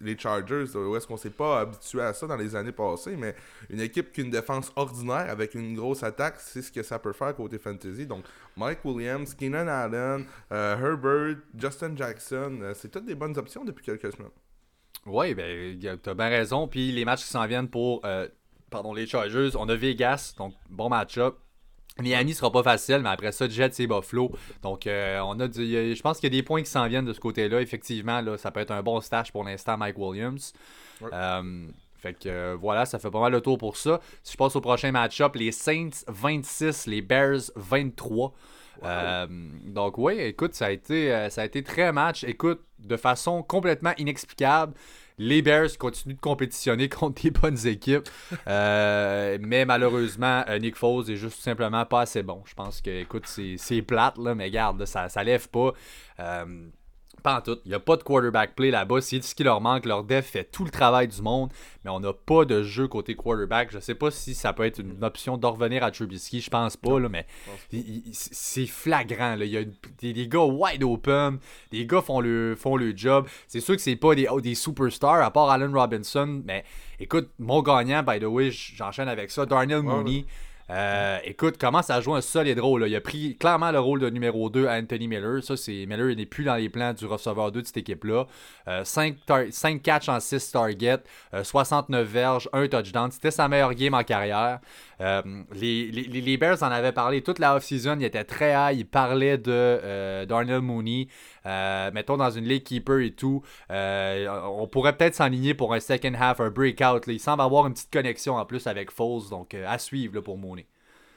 [0.00, 0.76] les Chargers.
[0.76, 3.34] Où est-ce qu'on s'est pas habitué à ça dans les années passées, mais
[3.70, 6.98] une équipe qui a une défense ordinaire avec une grosse attaque, c'est ce que ça
[6.98, 8.06] peut faire côté fantasy.
[8.06, 8.24] Donc,
[8.56, 13.84] Mike Williams, Keenan Allen, euh, Herbert, Justin Jackson, euh, c'est toutes des bonnes options depuis
[13.84, 14.30] quelques semaines.
[15.06, 16.68] Oui, ben, t'as bien raison.
[16.68, 18.28] Puis les matchs qui s'en viennent pour euh,
[18.70, 21.36] pardon, les Chargers, on a Vegas, donc bon match-up.
[22.00, 24.30] Miami sera pas facile, mais après ça, Jets et Buffalo.
[24.62, 27.12] Donc, euh, on a je pense qu'il y a des points qui s'en viennent de
[27.12, 27.60] ce côté-là.
[27.60, 30.52] Effectivement, là, ça peut être un bon stash pour l'instant, Mike Williams.
[31.12, 34.00] Euh, fait que euh, voilà, ça fait pas mal le tour pour ça.
[34.22, 38.32] Si je passe au prochain match-up, les Saints 26, les Bears 23.
[39.64, 42.22] donc oui, écoute, ça a été ça a été très match.
[42.22, 44.74] Écoute, de façon complètement inexplicable
[45.18, 48.08] les Bears continuent de compétitionner contre des bonnes équipes.
[48.46, 52.42] Euh, mais malheureusement, euh, Nick Foles est juste simplement pas assez bon.
[52.46, 55.72] Je pense que, écoute, c'est plate, là, mais garde, ça, ça lève pas.
[56.20, 56.68] Euh,
[57.20, 57.58] pas en tout.
[57.64, 59.00] Il n'y a pas de quarterback play là-bas.
[59.00, 59.86] C'est ce qui leur manque.
[59.86, 61.50] Leur def fait tout le travail du monde,
[61.84, 63.70] mais on n'a pas de jeu côté quarterback.
[63.72, 66.40] Je sais pas si ça peut être une option de revenir à Trubisky.
[66.40, 67.26] Je pense pas, là, mais
[68.12, 69.36] c'est flagrant.
[69.36, 69.44] Là.
[69.44, 69.64] Il y a
[70.00, 71.38] des, gars wide open.
[71.72, 73.26] Les gars font le, font le job.
[73.46, 76.42] C'est sûr que c'est pas des, des superstars, à part Allen Robinson.
[76.44, 76.64] Mais
[77.00, 79.46] écoute, mon gagnant, by the way, j'enchaîne avec ça.
[79.46, 80.26] Darnell Mooney.
[80.70, 82.84] Euh, écoute, commence à jouer un solide rôle.
[82.86, 85.42] Il a pris clairement le rôle de numéro 2 à Anthony Miller.
[85.42, 88.26] Ça, c'est Miller n'est plus dans les plans du receveur 2 de cette équipe-là.
[88.84, 91.02] 5, euh, catchs en 6 targets,
[91.42, 93.10] 69 euh, verges, 1 touchdown.
[93.10, 94.60] C'était sa meilleure game en carrière.
[95.00, 97.96] Les, les, Bears en avaient parlé toute la off-season.
[97.98, 98.78] Il était très high.
[98.78, 101.08] Il parlait de Mooney.
[101.44, 103.42] Mettons dans une league keeper et tout.
[103.70, 107.06] on pourrait peut-être s'enligner pour un second half, un breakout.
[107.06, 109.28] Il semble avoir une petite connexion en plus avec Foles.
[109.30, 110.66] Donc à suivre pour Mooney.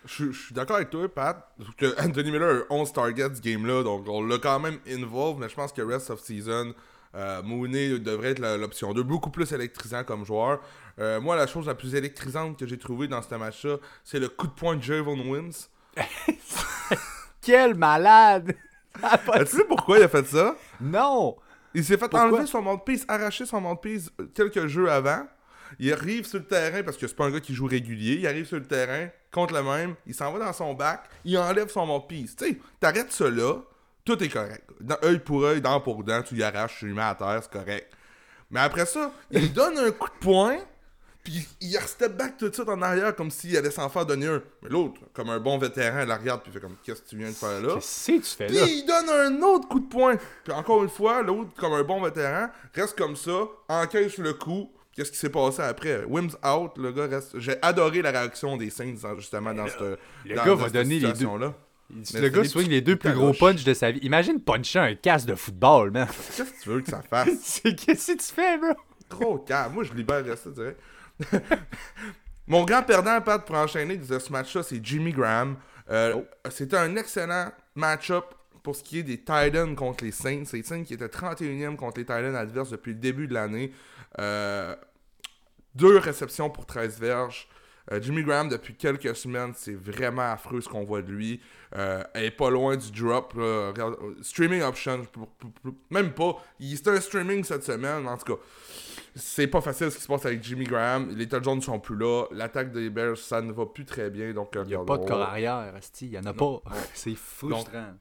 [0.06, 1.48] Je, suis d'accord avec toi, Pat.
[1.78, 5.48] Que Anthony Miller a 11 targets ce game-là, donc on l'a quand même involved, mais
[5.48, 6.74] je pense que rest of season,
[7.14, 10.60] euh, Mooney devrait être l'option 2, beaucoup plus électrisant comme joueur.
[11.00, 14.30] Euh, moi, la chose la plus électrisante que j'ai trouvée dans ce match-là, c'est le
[14.30, 15.70] coup de poing de Javon Wins.
[17.42, 18.56] Quel malade!
[19.02, 20.56] tu sais pourquoi il a fait ça?
[20.80, 21.36] Non!
[21.74, 25.26] Il s'est fait enlever son mouthpiece, arracher son mouthpiece quelques jeux avant.
[25.80, 28.16] Il arrive sur le terrain parce que c'est pas un gars qui joue régulier.
[28.16, 29.96] Il arrive sur le terrain contre le même.
[30.06, 31.04] Il s'en va dans son bac.
[31.24, 32.36] Il enlève son mouthpiece.
[32.36, 33.54] Tu sais, t'arrêtes là.
[34.04, 34.68] Tout est correct.
[34.82, 37.40] Dans, œil pour œil, dent pour dent, tu y arraches, tu lui mets à terre,
[37.44, 37.94] c'est correct.
[38.50, 40.58] Mais après ça, il donne un coup de poing.
[41.24, 44.28] Puis il step back tout de suite en arrière comme s'il allait s'en faire donner
[44.28, 44.42] un.
[44.64, 47.18] Mais l'autre, comme un bon vétéran, il la regarde puis fait comme Qu'est-ce que tu
[47.18, 47.76] viens de faire là?
[47.76, 48.64] Qu'est-ce que tu fais là?
[48.64, 50.16] Puis il donne un autre coup de poing.
[50.44, 54.72] Puis encore une fois, l'autre, comme un bon vétéran, reste comme ça, encaisse le coup,
[54.94, 56.04] Qu'est-ce qui s'est passé après?
[56.04, 57.40] Wims out, le gars reste.
[57.40, 61.38] J'ai adoré la réaction des Saints justement dans, cette, le gars va donner les deux.
[61.40, 61.54] Là.
[61.90, 64.00] le gars swing les deux plus gros punches de sa vie.
[64.00, 66.08] Imagine puncher un casse de football, man.
[66.36, 67.30] Qu'est-ce que tu veux que ça fasse?
[67.42, 68.74] C'est qu'est-ce que tu fais, bro?
[69.08, 69.76] Trop calme.
[69.76, 70.80] Moi, je libère ça, direct.
[72.48, 75.58] Mon grand perdant, Pat, pour enchaîner de ce match-là, c'est Jimmy Graham.
[75.90, 76.50] Euh, oh.
[76.50, 78.26] C'était un excellent match-up
[78.64, 80.44] pour ce qui est des Titans contre les Saints.
[80.54, 83.72] Les Saints qui étaient 31e contre les Titans adverses depuis le début de l'année.
[84.20, 84.76] Euh,
[85.76, 87.48] deux réceptions pour 13 verges.
[87.92, 91.42] Euh, Jimmy Graham, depuis quelques semaines, c'est vraiment affreux ce qu'on voit de lui.
[91.76, 93.34] Euh, elle est pas loin du drop.
[94.22, 95.08] streaming option,
[95.90, 96.44] même pas.
[96.60, 98.42] Il c'était un streaming cette semaine, en tout cas.
[99.16, 101.10] C'est pas facile ce qui se passe avec Jimmy Graham.
[101.16, 102.26] Les touchdowns sont plus là.
[102.32, 104.32] L'attaque des Bears, ça ne va plus très bien.
[104.34, 106.62] Donc, il n'y a pas de corps arrière, Il n'y en a pas.
[106.94, 107.94] c'est frustrant.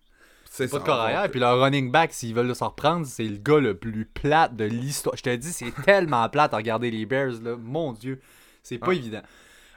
[0.53, 1.31] C'est pas de corps arrière.
[1.31, 4.65] Puis le running back, s'ils veulent s'en reprendre, c'est le gars le plus plate de
[4.65, 5.17] l'histoire.
[5.17, 7.41] Je te dis, c'est tellement plate à regarder les Bears.
[7.43, 7.57] Là.
[7.57, 8.21] Mon Dieu,
[8.63, 9.23] c'est pas évident.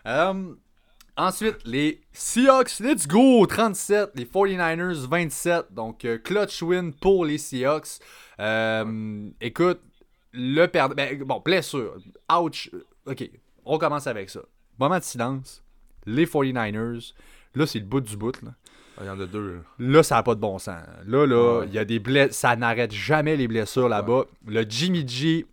[0.05, 0.53] Euh,
[1.15, 3.45] ensuite, les Seahawks, let's go!
[3.45, 5.65] 37, les 49ers, 27.
[5.71, 7.99] Donc, euh, clutch win pour les Seahawks.
[8.39, 9.79] Euh, écoute,
[10.33, 10.95] le perdant.
[10.95, 11.97] Ben, bon, blessure.
[12.31, 12.69] Ouch.
[13.05, 13.29] Ok,
[13.65, 14.41] on commence avec ça.
[14.79, 15.63] Moment de silence.
[16.05, 17.13] Les 49ers.
[17.55, 18.41] Là, c'est le bout du bout.
[18.41, 18.51] Là.
[18.97, 19.61] Ah, il y en a deux.
[19.79, 20.83] Là, ça n'a pas de bon sens.
[21.05, 22.33] Là, là, il y a des blessures.
[22.33, 24.25] Ça n'arrête jamais les blessures là-bas.
[24.47, 25.45] Le Jimmy G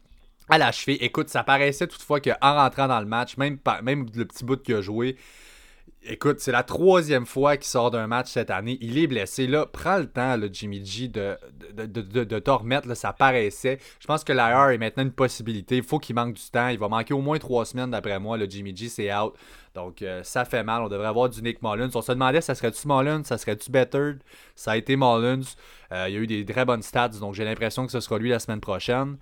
[0.49, 0.99] à la cheville.
[1.01, 4.75] Écoute, ça paraissait toutefois qu'en rentrant dans le match, même, même le petit bout qu'il
[4.75, 5.17] a joué,
[6.03, 8.79] Écoute, c'est la troisième fois qu'il sort d'un match cette année.
[8.81, 9.47] Il est blessé.
[9.47, 11.37] Là, prends le temps, le Jimmy G, de,
[11.75, 12.93] de, de, de, remettre.
[12.95, 13.79] Ça paraissait.
[14.01, 15.77] Je pense que l'IR est maintenant une possibilité.
[15.77, 16.69] Il faut qu'il manque du temps.
[16.69, 18.39] Il va manquer au moins trois semaines, d'après moi.
[18.39, 19.35] Le Jimmy G, c'est out.
[19.75, 20.83] Donc, euh, ça fait mal.
[20.83, 21.91] On devrait avoir du Nick Mullins.
[21.95, 23.23] On se demandait, ça serait-tu Mullins?
[23.25, 24.13] Ça serait-tu Better
[24.57, 25.43] Ça a été Mullins.
[25.93, 27.09] Euh, il y a eu des très bonnes stats.
[27.21, 29.19] Donc, j'ai l'impression que ce sera lui la semaine prochaine.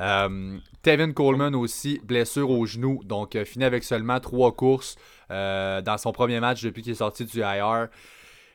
[0.00, 4.96] Euh, Tevin Coleman aussi, blessure au genou, donc euh, fini avec seulement trois courses
[5.30, 7.88] euh, dans son premier match depuis qu'il est sorti du IR.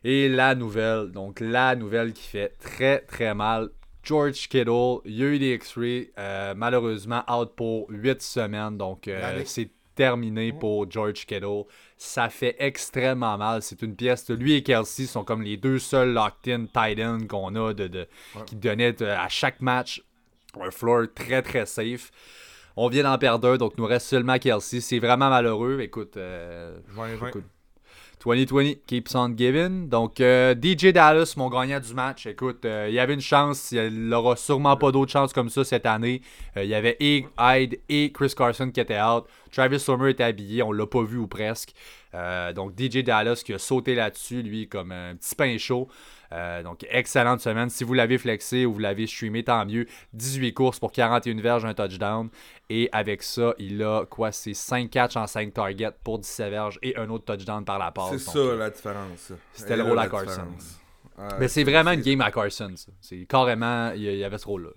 [0.04, 3.70] Et la nouvelle, donc la nouvelle qui fait très très mal.
[4.04, 6.12] George Kittle, il y a eu des X-rays,
[6.58, 9.10] malheureusement out pour 8 semaines, donc
[9.46, 11.64] c'est terminé pour George Kittle.
[11.98, 13.62] Ça fait extrêmement mal.
[13.62, 14.26] C'est une pièce.
[14.26, 18.08] De lui et Kelsey sont comme les deux seuls locked-in tight ends qu'on a de,
[18.46, 20.04] qui donnaient à chaque match
[20.62, 22.12] un floor très très safe.
[22.76, 24.82] On vient d'en perdre un, donc nous reste seulement Kelsey.
[24.82, 25.80] C'est vraiment malheureux.
[25.82, 26.76] Écoute, euh,
[28.24, 29.90] 2020 keeps on giving.
[29.90, 32.26] Donc, euh, DJ Dallas, mon gagnant du match.
[32.26, 33.72] Écoute, euh, il y avait une chance.
[33.72, 36.22] Il n'aura sûrement pas d'autres chances comme ça cette année.
[36.56, 39.26] Euh, il y avait et Hyde et Chris Carson qui étaient out.
[39.52, 40.64] Travis Sommer était habillé.
[40.64, 41.74] On l'a pas vu ou presque.
[42.56, 45.90] donc, DJ Dallas qui a sauté là-dessus, lui, comme un petit pain chaud.
[46.34, 47.70] Euh, donc, excellente semaine.
[47.70, 49.86] Si vous l'avez flexé ou vous l'avez streamé, tant mieux.
[50.14, 52.30] 18 courses pour 41 verges, un touchdown.
[52.70, 56.80] Et avec ça, il a quoi C'est 5 catchs en 5 targets pour 17 verges
[56.82, 58.12] et un autre touchdown par la passe.
[58.12, 59.32] C'est ça la différence.
[59.54, 60.48] C'était le rôle à Carson.
[61.40, 62.74] Mais c'est vraiment une game à Carson.
[63.00, 64.72] C'est carrément, il y avait ce rôle-là.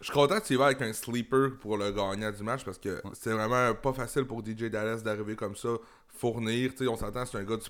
[0.00, 2.64] Je suis content que tu y vas avec un sleeper pour le gagnant du match
[2.64, 5.70] parce que c'est vraiment pas facile pour DJ Dallas d'arriver comme ça,
[6.08, 6.72] fournir.
[6.82, 7.68] on s'entend, c'est un gars du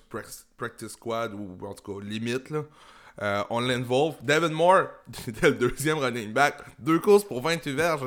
[0.57, 2.49] practice squad ou en tout cas limite.
[2.49, 2.63] Là.
[3.21, 4.15] Euh, on l'involve.
[4.21, 4.83] Devin Moore,
[5.25, 6.57] c'était le deuxième running back.
[6.77, 8.01] Deux courses pour 28 verges.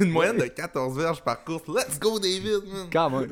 [0.00, 1.62] Une, moyenne de 14 verges par course.
[1.68, 3.28] Let's go, David, man.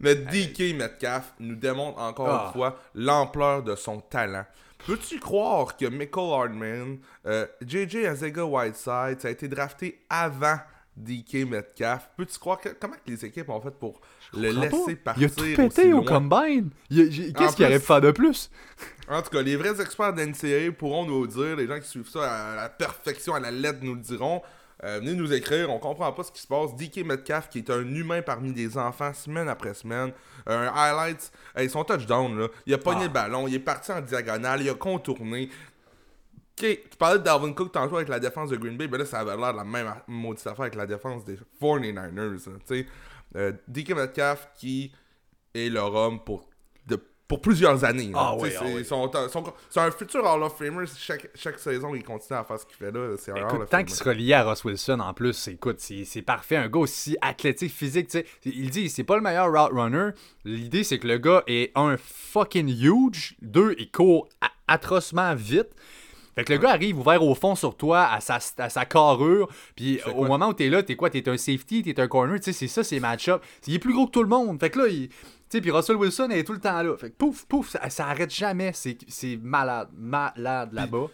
[0.00, 2.50] Mais DK Metcalf nous démontre encore une ah.
[2.52, 4.44] fois l'ampleur de son talent.
[4.86, 10.56] Peux-tu croire que Michael Hardman, euh, JJ Azega Whiteside, ça a été drafté avant
[10.96, 12.10] DK Metcalf?
[12.16, 14.00] Peux-tu croire que, comment que les équipes ont fait pour
[14.34, 15.30] le laisser partir.
[15.38, 16.70] Il a tout pété au combine?
[16.90, 18.50] Qu'est-ce qu'il aurait pu faire de plus?
[19.08, 21.56] En tout cas, les vrais experts d'NCA pourront nous le dire.
[21.56, 24.42] Les gens qui suivent ça à la perfection, à la lettre, nous le diront.
[24.84, 26.74] Euh, venez nous écrire, on comprend pas ce qui se passe.
[26.74, 30.12] DK Metcalf, qui est un humain parmi des enfants, semaine après semaine.
[30.44, 33.28] Un highlights, hey, son touchdown, là, il a pogné le ah.
[33.28, 35.50] ballon, il est parti en diagonale, il a contourné.
[36.62, 39.20] Tu parlais de Dalvin Cook tantôt avec la défense de Green Bay, mais là, ça
[39.20, 42.38] avait l'air de la même maudite affaire avec la défense des 49ers.
[42.64, 42.86] sais
[43.36, 44.92] euh, DK Metcalf qui
[45.54, 46.48] est leur homme pour,
[46.86, 48.10] de, pour plusieurs années.
[48.14, 48.64] Ah, oui, ah
[49.70, 50.84] c'est un futur Hall of Famer.
[50.98, 53.16] Chaque, chaque saison, il continue à faire ce qu'il fait là.
[53.16, 56.56] C'est un tant qu'il sera lié à Ross Wilson, en plus, écoute, c'est parfait.
[56.56, 58.10] Un gars aussi athlétique, physique.
[58.10, 60.10] sais Il dit c'est pas le meilleur route runner.
[60.44, 63.36] L'idée, c'est que le gars est un fucking huge.
[63.40, 64.28] Deux, il court
[64.68, 65.70] atrocement vite.
[66.34, 69.48] Fait que le gars arrive ouvert au fond sur toi, à sa, à sa carrure,
[69.76, 71.10] puis au moment où t'es là, t'es quoi?
[71.10, 73.42] T'es un safety, t'es un corner, tu sais, c'est ça, c'est match-up.
[73.66, 74.58] Il est plus gros que tout le monde.
[74.58, 75.08] Fait que là, il.
[75.08, 76.96] Tu sais, puis Russell Wilson est tout le temps là.
[76.96, 78.72] Fait que pouf, pouf, ça, ça arrête jamais.
[78.72, 81.08] C'est malade, malade là-bas.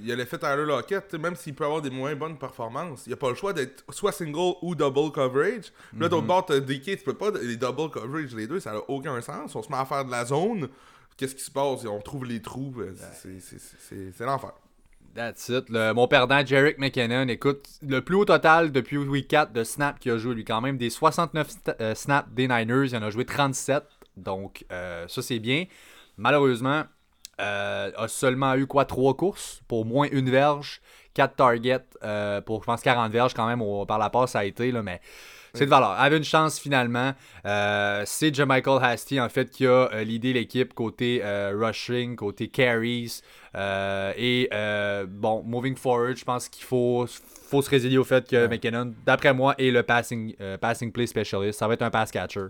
[0.00, 3.12] Il y a l'effet Tyler Lockett, même s'il peut avoir des moins bonnes performances, il
[3.12, 5.72] a pas le choix d'être soit single ou double coverage.
[5.98, 6.60] Là, d'autre part, mhm.
[6.60, 9.56] DK, tu peux pas les double coverage les deux, ça n'a aucun sens.
[9.56, 10.68] On se met à faire de la zone
[11.18, 11.84] qu'est-ce qui se passe?
[11.84, 12.74] On trouve les trous.
[12.78, 12.94] Euh,
[14.14, 14.52] c'est l'enfer.
[15.14, 15.68] That's it.
[15.68, 20.12] mon perdant, Jarek McKinnon, écoute, le plus haut total depuis week 4 de snap qu'il
[20.12, 21.48] a joué, lui, quand même, des 69
[21.80, 23.82] euh, snaps des Niners, il en a joué 37.
[24.16, 25.64] Donc, euh, ça, c'est bien.
[26.16, 26.84] Malheureusement,
[27.38, 29.60] a seulement eu quoi 3 courses?
[29.68, 30.80] Pour moins une verge,
[31.14, 31.78] 4 targets
[32.46, 35.00] pour, je pense, 40 verges quand même par la passe, ça a été, là, mais
[35.54, 35.90] C'est de valeur.
[35.90, 37.12] Avait une chance finalement.
[37.44, 42.48] Euh, c'est Michael Hasty en fait qui a euh, l'idée l'équipe côté euh, rushing, côté
[42.48, 43.20] carries.
[43.54, 44.48] et
[45.08, 47.06] bon, moving forward, je pense qu'il faut,
[47.48, 51.58] faut se résilier au fait que McKinnon, d'après moi, est le passing, passing play specialist.
[51.58, 52.46] Ça va être un pass catcher.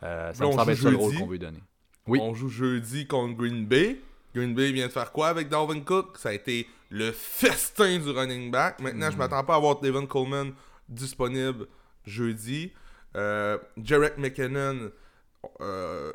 [0.00, 1.62] ça me semble être le rôle qu'on veut donner.
[2.06, 2.20] Oui.
[2.22, 3.96] On joue jeudi contre Green Bay.
[4.34, 6.18] Green Bay vient de faire quoi avec Dalvin Cook?
[6.18, 8.80] Ça a été le festin du running back.
[8.80, 9.18] Maintenant, je mm.
[9.18, 10.52] m'attends pas à voir Devin Coleman
[10.88, 11.66] disponible
[12.04, 12.72] jeudi.
[13.16, 14.90] Euh, Jarek McKinnon,
[15.60, 16.12] euh,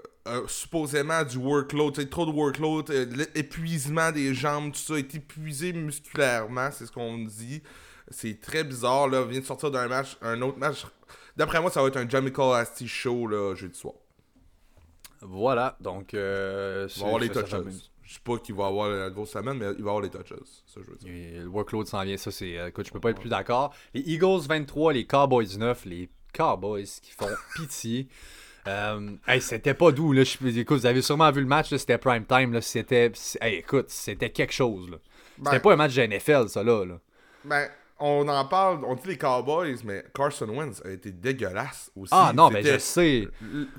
[0.48, 3.06] supposément du workload, trop de workload, euh,
[3.36, 7.64] l'épuisement des jambes, tout ça, est épuisé musculairement, c'est ce qu'on dit.
[8.10, 10.86] C'est très bizarre, là, vient de sortir d'un match, un autre match.
[11.38, 13.96] D'après moi, ça va être un Jamichael Asti show, là, jeudi soir.
[15.22, 16.14] Voilà, donc...
[16.14, 17.52] Euh, on va avoir les touches.
[18.12, 20.34] Je sais pas qu'il va avoir la grosse semaine, mais il va avoir les touches.
[20.66, 21.44] Ça, je veux dire.
[21.44, 22.18] le workload s'en vient.
[22.18, 22.58] Ça, c'est.
[22.58, 23.74] Euh, écoute, je peux pas être plus d'accord.
[23.94, 28.10] Les Eagles 23, les Cowboys 9, les Cowboys qui font pitié.
[28.68, 30.12] Euh, c'était pas doux.
[30.12, 30.24] Là.
[30.24, 31.74] écoute, vous avez sûrement vu le match.
[31.74, 32.60] C'était prime time.
[32.60, 33.14] C'était.
[33.44, 34.90] écoute, c'était quelque chose.
[34.90, 34.98] Là.
[35.38, 36.84] C'était ben- pas un match de NFL, ça là.
[36.84, 37.00] là.
[37.46, 42.12] Ben, on en parle, on dit les Cowboys, mais Carson Wentz a été dégueulasse aussi.
[42.14, 43.30] Ah non, mais je sais.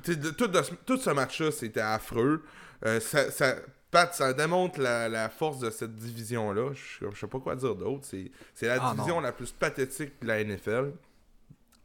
[0.03, 0.49] Tout,
[0.87, 2.43] tout, ce match-là, c'était affreux.
[2.87, 3.57] Euh, ça, ça,
[3.93, 6.73] Pat, ça démontre la, force de cette division-là.
[6.73, 8.09] Je, sais pas quoi dire d'autre.
[8.55, 10.93] C'est la ah, division la plus pathétique de la NFL.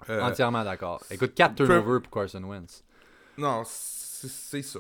[0.10, 1.04] Euh, Entièrement d'accord.
[1.12, 2.82] Écoute, 4 turnovers pour Carson Wentz.
[3.38, 4.80] Non, c'est ça.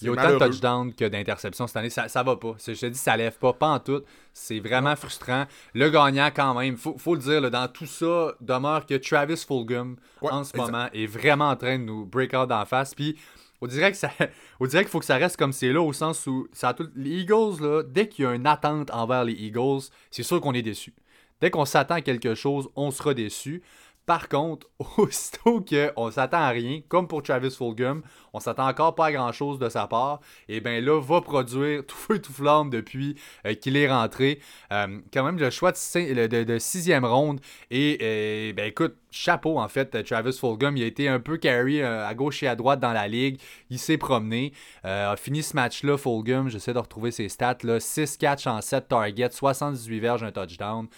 [0.00, 1.90] Il y a autant de touchdowns que d'interceptions cette année.
[1.90, 2.54] Ça, ça va pas.
[2.64, 3.52] Je te dis, ça lève pas.
[3.52, 4.02] Pas en tout.
[4.32, 5.46] C'est vraiment frustrant.
[5.74, 9.96] Le gagnant, quand même, faut, faut le dire, dans tout ça, demeure que Travis Fulgham,
[10.22, 12.94] en ce moment, est vraiment en train de nous break out d'en face.
[12.94, 13.18] Puis
[13.62, 17.10] on dirait qu'il faut que ça reste comme c'est là au sens où ça les
[17.10, 20.62] Eagles là, dès qu'il y a une attente envers les Eagles, c'est sûr qu'on est
[20.62, 20.94] déçu.
[21.40, 23.62] Dès qu'on s'attend à quelque chose, on sera déçu.
[24.06, 24.66] Par contre,
[24.98, 29.32] aussitôt qu'on s'attend à rien, comme pour Travis Fulgham, on s'attend encore pas à grand
[29.32, 33.54] chose de sa part, et bien là, va produire tout feu tout flamme depuis euh,
[33.54, 34.40] qu'il est rentré.
[34.72, 37.40] Euh, quand même, le choix de, sixième ronde,
[37.70, 41.82] et euh, ben écoute, chapeau en fait, Travis Fulgham, il a été un peu carry
[41.82, 44.52] à gauche et à droite dans la ligue, il s'est promené,
[44.84, 48.88] a fini ce match-là, Fulgham, j'essaie de retrouver ses stats, là, 6 catch en 7
[48.88, 50.88] targets, 78 verges, un touchdown.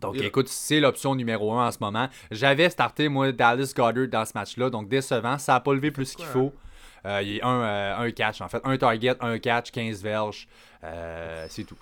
[0.00, 2.08] Donc, écoute, c'est l'option numéro un en ce moment.
[2.30, 5.38] J'avais starté, moi, Dallas Goddard dans ce match-là, donc décevant.
[5.38, 6.52] Ça n'a pas levé plus qu'il faut.
[7.06, 8.60] Euh, il y a un, euh, un, catch, en fait.
[8.64, 10.48] Un target, un catch, 15 verges.
[10.84, 11.76] Euh, c'est tout.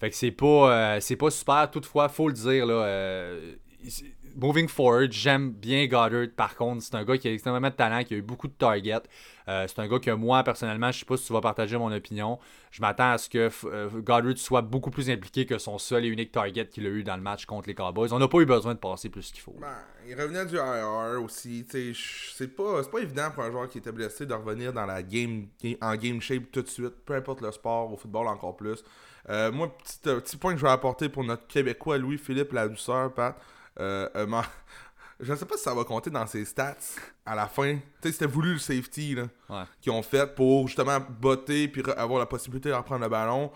[0.00, 1.70] Fait que c'est pas, c'est pas super.
[1.70, 3.30] Toutefois, faut le dire, là,
[4.36, 6.28] moving forward, j'aime bien Goddard.
[6.36, 8.52] Par contre, c'est un gars qui a extrêmement de talent, qui a eu beaucoup de
[8.52, 9.02] targets.
[9.48, 11.92] Euh, c'est un gars que moi, personnellement, je sais pas si tu vas partager mon
[11.92, 12.38] opinion.
[12.70, 16.08] Je m'attends à ce que euh, Goddard soit beaucoup plus impliqué que son seul et
[16.08, 18.12] unique target qu'il a eu dans le match contre les Cowboys.
[18.12, 19.56] On n'a pas eu besoin de passer plus qu'il faut.
[19.58, 19.68] Ben,
[20.06, 21.66] il revenait du IR aussi.
[22.36, 25.46] C'est pas, pas évident pour un joueur qui était blessé de revenir dans la game,
[25.80, 28.82] en game shape tout de suite, peu importe le sport, au football encore plus.
[29.28, 33.36] Euh, moi, petit, point que je vais apporter pour notre Québécois Louis-Philippe La Douceur, Pat.
[33.80, 34.08] Euh,
[35.20, 36.76] je ne sais pas si ça va compter dans ses stats
[37.24, 37.74] à la fin.
[37.76, 42.18] Tu sais, c'était voulu le safety là, qu'ils ont fait pour justement botter puis avoir
[42.18, 43.50] la possibilité de reprendre le ballon.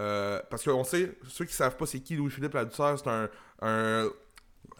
[0.00, 3.28] Euh, parce qu'on sait, ceux qui savent pas c'est qui Louis-Philippe Ladouceur, c'est un,
[3.60, 4.08] un,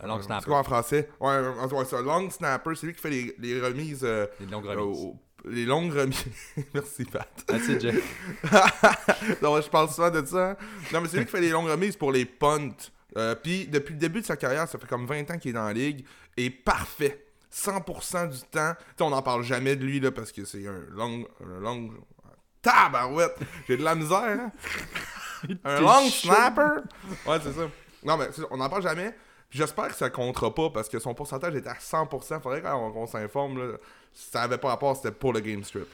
[0.03, 0.45] un long snapper.
[0.45, 1.43] C'est quoi en français Ouais,
[1.87, 2.75] c'est un long snapper.
[2.75, 4.01] C'est lui qui fait les, les remises.
[4.03, 5.07] Euh, les longues remises.
[5.45, 6.25] les longues remises.
[6.75, 7.29] Merci, Pat.
[7.51, 8.03] Merci, Jeff.
[9.43, 10.57] non, je parle souvent de ça.
[10.93, 12.71] Non, mais c'est lui qui fait les longues remises pour les punts.
[13.17, 15.55] Euh, puis depuis le début de sa carrière, ça fait comme 20 ans qu'il est
[15.55, 16.05] dans la ligue,
[16.37, 17.27] et parfait.
[17.53, 18.75] 100% du temps.
[18.97, 21.27] sais, on n'en parle jamais de lui là, parce que c'est un long.
[21.45, 21.91] Un long...
[22.63, 23.39] Tabarouette!
[23.67, 24.53] J'ai de la misère, hein?
[25.65, 26.83] un long snapper!
[27.27, 27.69] Ouais, c'est ça.
[28.05, 29.15] Non, mais on n'en parle jamais.
[29.51, 32.41] J'espère que ça comptera pas parce que son pourcentage était à 100%.
[32.41, 33.79] Faudrait qu'on s'informe.
[34.13, 35.89] Ça avait pas rapport, c'était pour le game strip.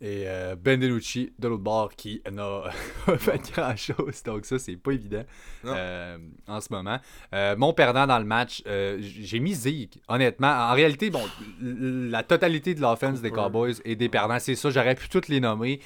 [0.00, 2.62] Et euh, Ben DeNucci de l'autre bord qui n'a
[3.18, 4.22] fait grand chose.
[4.24, 5.24] Donc ça, c'est pas évident
[5.64, 6.98] euh, en ce moment.
[7.34, 8.62] Euh, mon perdant dans le match,
[9.00, 9.98] j'ai mis Zeke.
[10.08, 11.22] Honnêtement, en réalité, bon,
[11.60, 14.38] la totalité de l'offense des Cowboys est des perdants.
[14.38, 15.80] C'est ça, j'aurais pu toutes les nommer.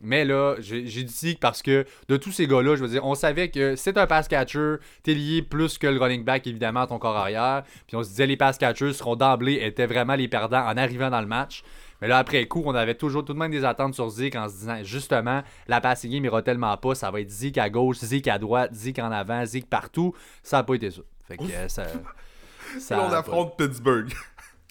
[0.00, 3.14] mais là, j'ai dit Zeke parce que de tous ces gars-là, je veux dire, on
[3.14, 4.76] savait que c'est un pass catcher.
[5.02, 7.62] T'es lié plus que le running back, évidemment, à ton corps arrière.
[7.86, 11.08] Puis on se disait les pass catchers seront d'emblée étaient vraiment les perdants en arrivant
[11.08, 11.62] dans le match.
[12.02, 14.48] Mais là, après coup, on avait toujours tout de même des attentes sur Zeke en
[14.48, 17.98] se disant justement, la passing game ira tellement pas, ça va être Zeke à gauche,
[17.98, 20.12] Zeke à droite, Zeke en avant, Zeke partout.
[20.42, 21.02] Ça n'a pas été ça.
[21.28, 21.86] Fait que euh, ça.
[22.80, 24.12] ça on affronte Pittsburgh.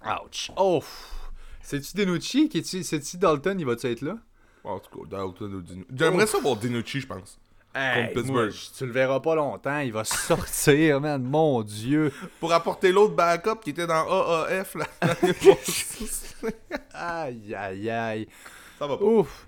[0.04, 0.52] Ouch.
[0.58, 0.84] Oh!
[1.62, 2.50] C'est-tu Denucci?
[2.84, 3.58] C'est-tu Dalton?
[3.58, 4.18] Il va-tu être là?
[4.66, 5.88] En tout cas, Dalton ou Denucci.
[5.96, 7.40] J'aimerais ça voir Denucci, je pense.
[7.74, 8.48] Hey, moi,
[8.78, 12.12] tu le verras pas longtemps, il va sortir, man, mon dieu.
[12.40, 15.36] Pour apporter l'autre backup qui était dans AAF l'année.
[16.94, 18.28] Aïe, aïe, aïe.
[18.80, 19.04] Ça va pas.
[19.04, 19.48] Ouf.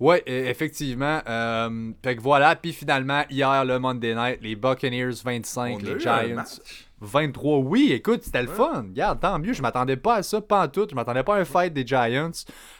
[0.00, 1.20] Ouais, e- effectivement.
[1.28, 5.82] euh, fait que voilà, puis finalement, hier, le Monday Night, les Buccaneers 25, On a
[5.94, 6.48] les Giants match.
[7.00, 7.58] 23.
[7.58, 8.86] Oui, écoute, c'était le fun.
[8.88, 9.52] Regarde, tant mieux.
[9.52, 10.86] Je m'attendais pas à ça, pas en tout.
[10.88, 12.30] Je m'attendais pas à un fight des Giants.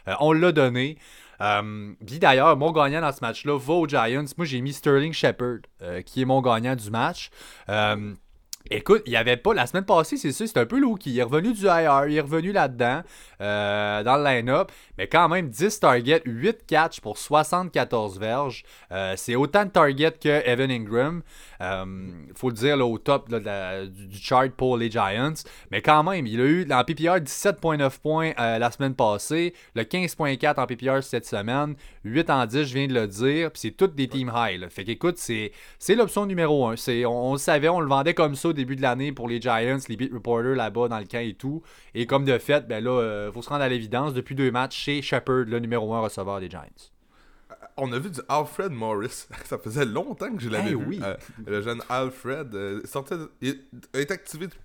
[0.06, 0.96] Euh, on l'a donné.
[1.40, 4.24] Euh, puis d'ailleurs, mon gagnant dans ce match-là va aux Giants.
[4.36, 7.30] Moi, j'ai mis Sterling Shepard, euh, qui est mon gagnant du match.
[7.68, 8.14] Euh,
[8.70, 9.54] Écoute, il y avait pas.
[9.54, 12.16] La semaine passée, c'est ça, c'était un peu low qui est revenu du IR, il
[12.16, 13.00] est revenu là-dedans,
[13.40, 14.70] euh, dans le line-up.
[14.98, 18.64] Mais quand même, 10 targets, 8 catches pour 74 verges.
[19.16, 21.22] C'est autant de targets que Evan Ingram.
[21.60, 21.84] Euh,
[22.34, 25.34] faut le dire, au top du, chart pour les Giants.
[25.70, 29.82] Mais quand même, il a eu en PPR 17,9 points euh, la semaine passée, le
[29.82, 33.50] 15,4 en PPR cette semaine, 8 en 10, je viens de le dire.
[33.54, 34.68] C'est toutes des team high.
[34.70, 36.74] Fait qu'écoute, c'est c'est l'option numéro 1.
[37.04, 39.40] On, on le savait, on le vendait comme ça au début de l'année pour les
[39.40, 41.62] Giants, les beat reporters là-bas dans le camp et tout.
[41.94, 44.14] Et comme de fait, ben là, euh, faut se rendre à l'évidence.
[44.14, 46.97] Depuis deux matchs, chez Shepard, le numéro 1 receveur des Giants.
[47.76, 49.26] On a vu du Alfred Morris.
[49.44, 50.84] Ça faisait longtemps que je l'avais Eh vu.
[50.86, 51.00] oui.
[51.02, 53.60] Euh, le jeune Alfred euh, sortait de- il
[53.94, 54.56] été activé du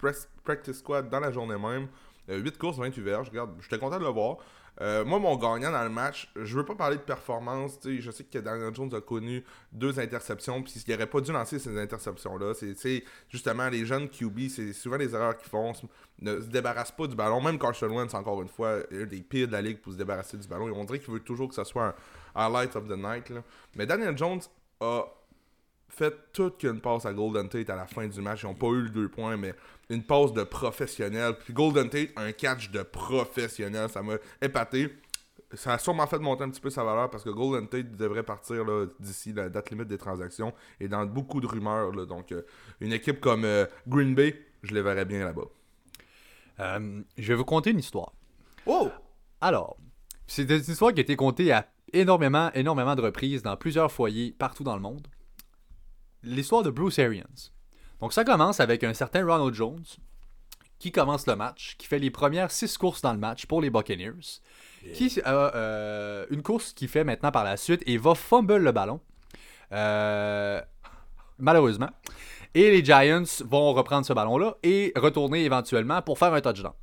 [0.44, 1.88] practice squad dans la journée même.
[2.28, 3.30] 8 courses, 28 verges.
[3.30, 4.38] Regarde, j'étais content de le voir.
[4.82, 7.78] Euh, moi, mon gagnant dans le match, je veux pas parler de performance.
[7.86, 10.64] Je sais que Daniel Jones a connu deux interceptions.
[10.64, 12.54] Puis il n'aurait pas dû lancer ces interceptions-là.
[12.56, 15.74] C'est c'est justement les jeunes QB, c'est souvent les erreurs qu'ils font.
[16.22, 17.40] Ne se débarrassent pas du ballon.
[17.42, 19.98] Même Carson Wentz, encore une fois, est un des pires de la ligue pour se
[19.98, 20.68] débarrasser du ballon.
[20.70, 21.94] Et on dirait qu'il veut toujours que ce soit un
[22.36, 23.30] highlight of the night.
[23.30, 23.44] là.
[23.76, 24.42] Mais Daniel Jones
[24.80, 25.06] a
[25.90, 28.44] fait toute qu'une passe à Golden Tate à la fin du match.
[28.44, 29.54] Ils n'ont pas eu le deux points, mais
[29.90, 31.36] une passe de professionnel.
[31.44, 33.90] Puis Golden Tate, un catch de professionnel.
[33.90, 34.90] Ça m'a épaté.
[35.54, 38.24] Ça a sûrement fait monter un petit peu sa valeur parce que Golden Tate devrait
[38.24, 41.92] partir là, d'ici la date limite des transactions et dans beaucoup de rumeurs.
[41.92, 42.06] là.
[42.06, 42.42] donc, euh,
[42.82, 45.46] une équipe comme euh, Green Bay, je les verrais bien là-bas.
[46.60, 48.14] Euh, je vais vous conter une histoire.
[48.66, 48.90] Oh!
[49.42, 49.78] Alors,
[50.26, 54.36] c'est une histoire qui a été contée à énormément, énormément de reprises dans plusieurs foyers
[54.38, 55.08] partout dans le monde.
[56.24, 57.52] L'histoire de Bruce Arians.
[58.00, 59.84] Donc, ça commence avec un certain Ronald Jones
[60.80, 63.70] qui commence le match, qui fait les premières six courses dans le match pour les
[63.70, 64.42] Buccaneers,
[64.94, 68.72] qui a euh, une course qu'il fait maintenant par la suite et va fumble le
[68.74, 69.00] ballon.
[69.72, 70.62] Euh,
[71.38, 71.90] malheureusement.
[72.54, 76.74] Et les Giants vont reprendre ce ballon-là et retourner éventuellement pour faire un touchdown.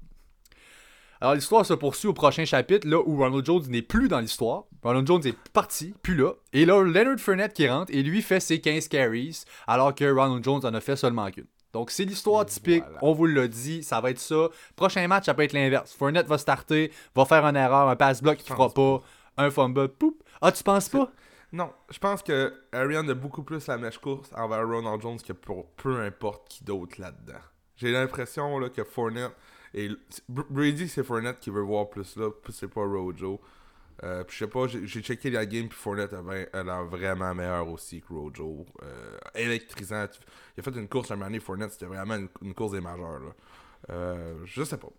[1.23, 4.64] Alors l'histoire se poursuit au prochain chapitre, là où Ronald Jones n'est plus dans l'histoire.
[4.83, 6.33] Ronald Jones est parti, plus là.
[6.55, 10.43] Et là, Leonard Fournette qui rentre et lui fait ses 15 carries, alors que Ronald
[10.43, 11.45] Jones en a fait seulement qu'une.
[11.75, 12.99] Donc c'est l'histoire typique, voilà.
[13.03, 14.49] on vous l'a dit, ça va être ça.
[14.77, 15.93] Prochain match, ça peut être l'inverse.
[15.93, 19.03] Fournette va starter, va faire une erreur, un pass-block qu'il fera pas,
[19.37, 20.23] un fumble, poup.
[20.41, 21.12] Ah, tu penses pas?
[21.53, 25.35] Non, je pense que Arian a beaucoup plus la mèche course envers Ronald Jones que
[25.35, 27.41] pour peu importe qui d'autre là-dedans.
[27.77, 29.33] J'ai l'impression là, que Fournette
[29.75, 29.89] et
[30.31, 33.41] Br- Brady c'est Fournette qui veut voir plus là, c'est pas Rojo.
[34.03, 37.35] Euh, puis je sais pas, j'ai checké la game puis Fournette avait a l'air vraiment
[37.35, 38.64] meilleur aussi que Rojo.
[38.83, 40.07] Euh, électrisant.
[40.57, 42.81] Il a fait une course un moment donné, Fournette c'était vraiment une, une course des
[42.81, 43.21] majeurs.
[43.21, 43.35] Là.
[43.91, 44.91] Euh, je sais pas.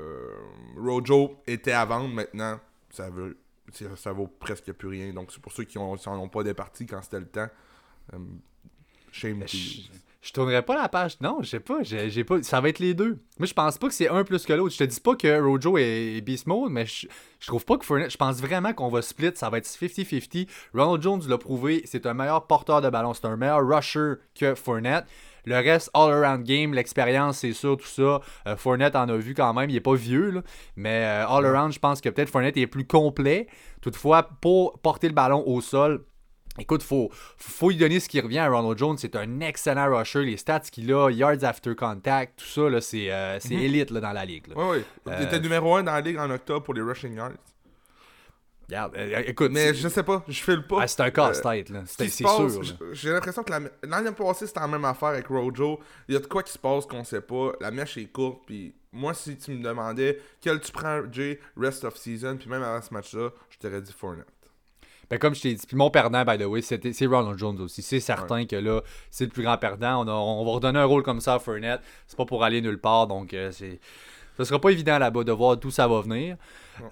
[0.00, 0.34] Euh,
[0.76, 2.60] Rojo était à vendre maintenant,
[2.90, 3.36] ça veut
[3.96, 5.12] ça, vaut presque plus rien.
[5.12, 7.48] Donc c'est pour ceux qui n'en ont pas départi quand c'était le temps.
[8.14, 8.18] Euh,
[9.12, 9.56] shame to
[10.20, 11.20] Je, tournerai pas la page.
[11.20, 12.42] Non, je sais pas, j'ai pas.
[12.42, 13.22] Ça va être les deux.
[13.38, 14.72] Moi, je pense pas que c'est un plus que l'autre.
[14.72, 17.06] Je te dis pas que Rojo est, beast mode, mais je,
[17.38, 18.10] je trouve pas que Fournette.
[18.10, 19.32] Je pense vraiment qu'on va split.
[19.34, 20.48] Ça va être 50-50.
[20.74, 21.82] Ronald Jones l'a prouvé.
[21.84, 23.14] C'est un meilleur porteur de ballon.
[23.14, 25.06] C'est un meilleur rusher que Fournette.
[25.48, 28.20] Le reste, all-around game, l'expérience, c'est sûr, tout ça.
[28.46, 29.70] Euh, Fournette en a vu quand même.
[29.70, 30.42] Il est pas vieux, là.
[30.76, 33.46] Mais euh, all-around, je pense que peut-être Fournette est plus complet.
[33.80, 36.04] Toutefois, pour porter le ballon au sol,
[36.58, 38.96] Écoute, faut, faut lui donner ce qui revient à Ronald Jones.
[38.98, 40.22] C'est un excellent rusher.
[40.24, 44.00] Les stats qu'il a, yards after contact, tout ça, là, c'est, euh, c'est élite là,
[44.00, 44.48] dans la ligue.
[44.48, 44.56] là.
[44.56, 44.84] Ouais, ouais.
[45.06, 47.32] Il Euh, était numéro 1 dans la ligue en octobre pour les rushing yards.
[48.68, 50.80] Regarde, euh, écoute, Mais je sais pas, je fais le pas.
[50.82, 51.70] ah, c'est un casse-tête.
[51.70, 51.84] là.
[51.86, 52.62] Ce C'est, sûr.
[52.92, 55.80] J'ai l'impression que la- l'année passée, c'était la même affaire avec Rojo.
[56.06, 57.52] Il y a de quoi qui se passe qu'on sait pas.
[57.62, 58.42] La mèche est courte.
[58.46, 62.62] Puis moi, si tu me demandais quel tu prends, Jay, rest of season, puis même
[62.62, 64.26] avant ce match-là, je t'aurais dit Fournette.
[65.10, 67.80] Ben, comme je t'ai dit, puis mon perdant, by the way, c'est Ronald Jones aussi.
[67.82, 70.04] C'est certain que là, c'est le plus grand perdant.
[70.04, 71.80] On, a- on va redonner un rôle comme ça à Fournette.
[72.06, 73.80] C'est pas pour aller nulle part, donc euh, c'est,
[74.36, 76.36] ce sera pas évident là-bas de voir d'où ça va venir.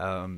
[0.00, 0.28] Euh,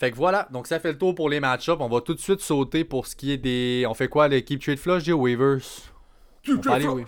[0.00, 1.76] fait que voilà, donc ça fait le tour pour les match-ups.
[1.78, 3.86] On va tout de suite sauter pour ce qui est des.
[3.88, 5.58] On fait quoi, l'équipe trade flush, ou waivers
[6.56, 7.00] va, aller, wa-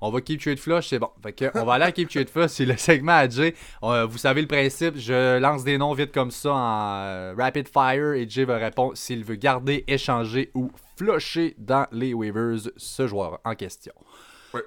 [0.00, 1.10] On va keep trade flush, c'est bon.
[1.22, 3.54] Fait que, on va aller à keep trade flush, c'est le segment à Jay.
[3.82, 7.66] Euh, vous savez le principe, je lance des noms vite comme ça en euh, rapid
[7.68, 13.06] fire et Jay va répondre s'il veut garder, échanger ou flusher dans les waivers ce
[13.08, 13.92] joueur en question.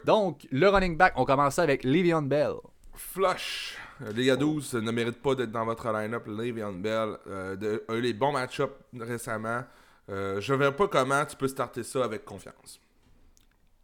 [0.06, 2.54] Donc, le running back, on commence avec Le'Veon Bell.
[2.94, 3.78] Flush.
[4.04, 6.28] Euh, Les gars 12 ne méritent pas d'être dans votre line-up.
[6.28, 9.64] Le'Veon Bell euh, de- a eu les bons match-ups récemment.
[10.10, 12.80] Euh, je ne verrai pas comment tu peux starter ça avec confiance.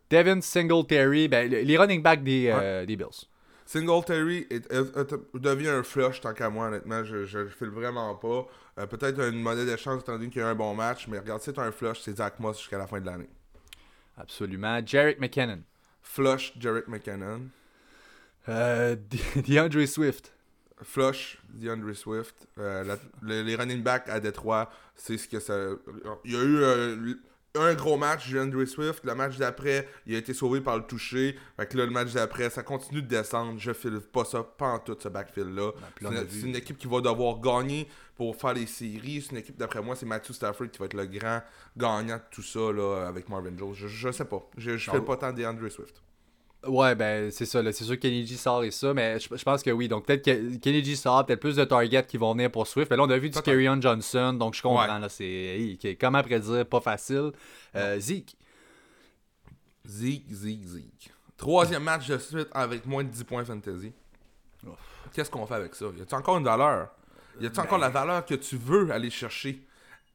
[0.09, 3.25] Devin Singletary, ben, le- les running backs des, euh, des Bills.
[3.65, 7.03] Singletary est- est- est- devient un flush tant qu'à moi, honnêtement.
[7.03, 8.47] Je ne le file vraiment pas.
[8.79, 11.19] Euh, Peut-être une monnaie d'échange étant donné qu'il y a eu un bon match, mais
[11.19, 13.27] regarde, c'est un flush, c'est Zach Moss jusqu'à la fin de l'année.
[14.17, 14.79] Absolument.
[14.85, 15.61] Jarek McKinnon.
[16.01, 17.41] Flush, Jarek McKinnon.
[18.47, 20.31] Euh, De- DeAndre Swift.
[20.83, 22.47] Flush, DeAndre Swift.
[22.59, 25.55] Euh, la- le- les running backs à Détroit, c'est ce que ça.
[26.23, 27.19] Il y a eu
[27.57, 29.03] un gros match, DeAndre Swift.
[29.03, 31.35] Le match d'après, il a été sauvé par le toucher.
[31.57, 33.59] Fait que là, le match d'après, ça continue de descendre.
[33.59, 35.71] Je file pas ça, pas en tout ce backfield-là.
[36.01, 39.21] là, C'est une, équipe qui va devoir gagner pour faire les séries.
[39.21, 41.41] C'est une équipe, d'après moi, c'est Matthew Stafford qui va être le grand
[41.75, 43.73] gagnant de tout ça là, avec Marvin Jones.
[43.73, 44.47] Je, je sais pas.
[44.57, 45.01] Je, Non.
[45.01, 46.01] pas tant DeAndre Swift.
[46.65, 47.61] Ouais, ben c'est ça.
[47.71, 49.87] C'est sûr que Kenny G sort et ça, mais je, je pense que oui.
[49.87, 52.89] Donc peut-être que Kenny G sort, peut-être plus de targets qui vont venir pour Swift.
[52.89, 53.41] Mais là, on a vu du.
[53.41, 54.81] Carry Johnson, donc je comprends.
[54.81, 54.99] Ouais.
[54.99, 57.31] Là, c'est, comment prédire, pas facile.
[57.75, 58.35] Euh, Zeke.
[59.85, 61.13] Zeke, Zeke, Zeke.
[61.37, 63.93] Troisième match de suite avec moins de 10 points fantasy.
[65.13, 65.85] Qu'est-ce qu'on fait avec ça?
[65.97, 66.89] Y a-tu encore une valeur?
[67.39, 69.63] Y a-tu encore la valeur que tu veux aller chercher?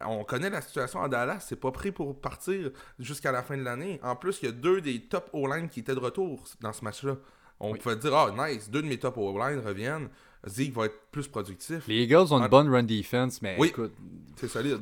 [0.06, 3.62] On connaît la situation à Dallas, c'est pas prêt pour partir jusqu'à la fin de
[3.62, 4.00] l'année.
[4.02, 6.84] En plus, il y a deux des top O-line qui étaient de retour dans ce
[6.84, 7.16] match-là.
[7.60, 10.08] On pouvait dire, ah, nice, deux de mes top O-line reviennent.
[10.46, 11.86] Zeke va être plus productif.
[11.86, 13.68] Les Eagles ont une bonne run defense, mais Oui.
[13.68, 13.92] écoute,
[14.36, 14.80] C'est solide.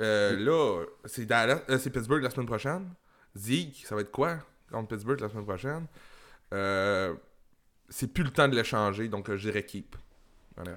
[0.00, 2.88] Euh, là, c'est Dallas, euh, c'est Pittsburgh la semaine prochaine.
[3.36, 4.38] Zeke, ça va être quoi
[4.72, 5.86] contre Pittsburgh la semaine prochaine?
[6.54, 7.14] Euh,
[7.88, 9.94] c'est plus le temps de l'échanger, donc euh, je dirais keep.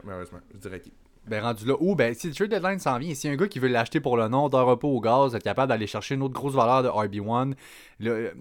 [0.03, 0.93] Malheureusement, je dirais keep.
[1.27, 1.75] Ben rendu là.
[1.79, 4.17] Ou ben si le trade deadline s'en vient, si un gars qui veut l'acheter pour
[4.17, 6.89] le nom d'un repos au gaz, être capable d'aller chercher une autre grosse valeur de
[6.89, 7.53] RB1,
[7.99, 8.33] le-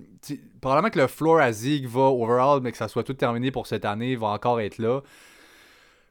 [0.61, 3.67] probablement que le floor à Zeke va overall, mais que ça soit tout terminé pour
[3.67, 5.01] cette année, va encore être là.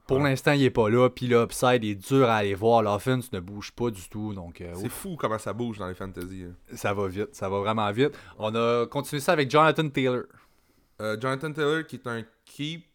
[0.07, 0.23] Pour Ouais.
[0.29, 2.83] l'instant, il est pas là, puis l'upside est dur à aller voir.
[2.83, 5.95] L'offense ne bouge pas du tout, donc euh, C'est fou comment ça bouge dans les
[5.95, 6.43] fantasy.
[6.47, 6.53] hein.
[6.75, 8.11] ça va vite, ça va vraiment vite.
[8.37, 10.23] On a continué ça avec Jonathan Taylor.
[11.01, 12.85] Euh, Jonathan Taylor, qui est un keep,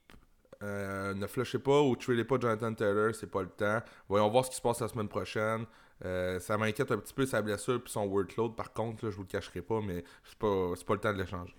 [0.62, 3.80] euh, ne flushez pas ou tradez pas Jonathan Taylor, c'est pas le temps.
[4.08, 5.64] Voyons voir ce qui se passe la semaine prochaine.
[6.04, 8.54] Euh, ça m'inquiète un petit peu sa blessure puis son workload.
[8.56, 11.18] Par contre, là, je vous le cacherai pas, mais c'est pas, pas le temps de
[11.18, 11.54] l'échanger.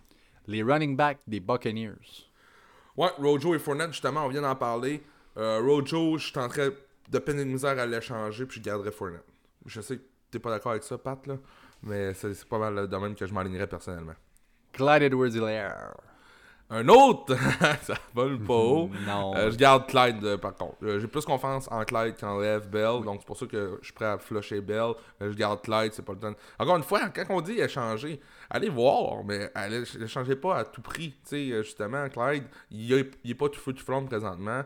[0.48, 2.30] Les running backs des Buccaneers.
[2.98, 5.04] Ouais, Rojo et Fournette, justement, on vient d'en parler.
[5.38, 6.70] Euh, Rojo, je suis en train
[7.10, 9.26] de peine de misère à l'échanger, puis je garderai Fournette.
[9.66, 11.38] Je sais que t'es pas d'accord avec ça, Pat, là,
[11.84, 14.16] mais c'est c'est pas mal le domaine que je m'alignerais personnellement.
[14.74, 15.94] Clyde Edwards-Hilaire.
[16.74, 17.36] Un autre?
[17.82, 18.90] Ça vole pas haut.
[19.06, 19.36] Non.
[19.36, 20.78] Euh, je garde Clyde, euh, par contre.
[20.84, 23.86] Euh, J'ai plus confiance en Clyde qu'en Lev Bell, donc c'est pour ça que je
[23.86, 24.94] suis prêt à flusher Bell.
[25.20, 26.34] Je garde Clyde, c'est pas le temps.
[26.58, 30.82] Encore une fois, quand on dit échanger, allez voir, mais allez, échangez pas à tout
[30.82, 31.12] prix.
[31.28, 34.64] Tu sais, justement, Clyde, il est, il est pas tout feu tout flamme présentement.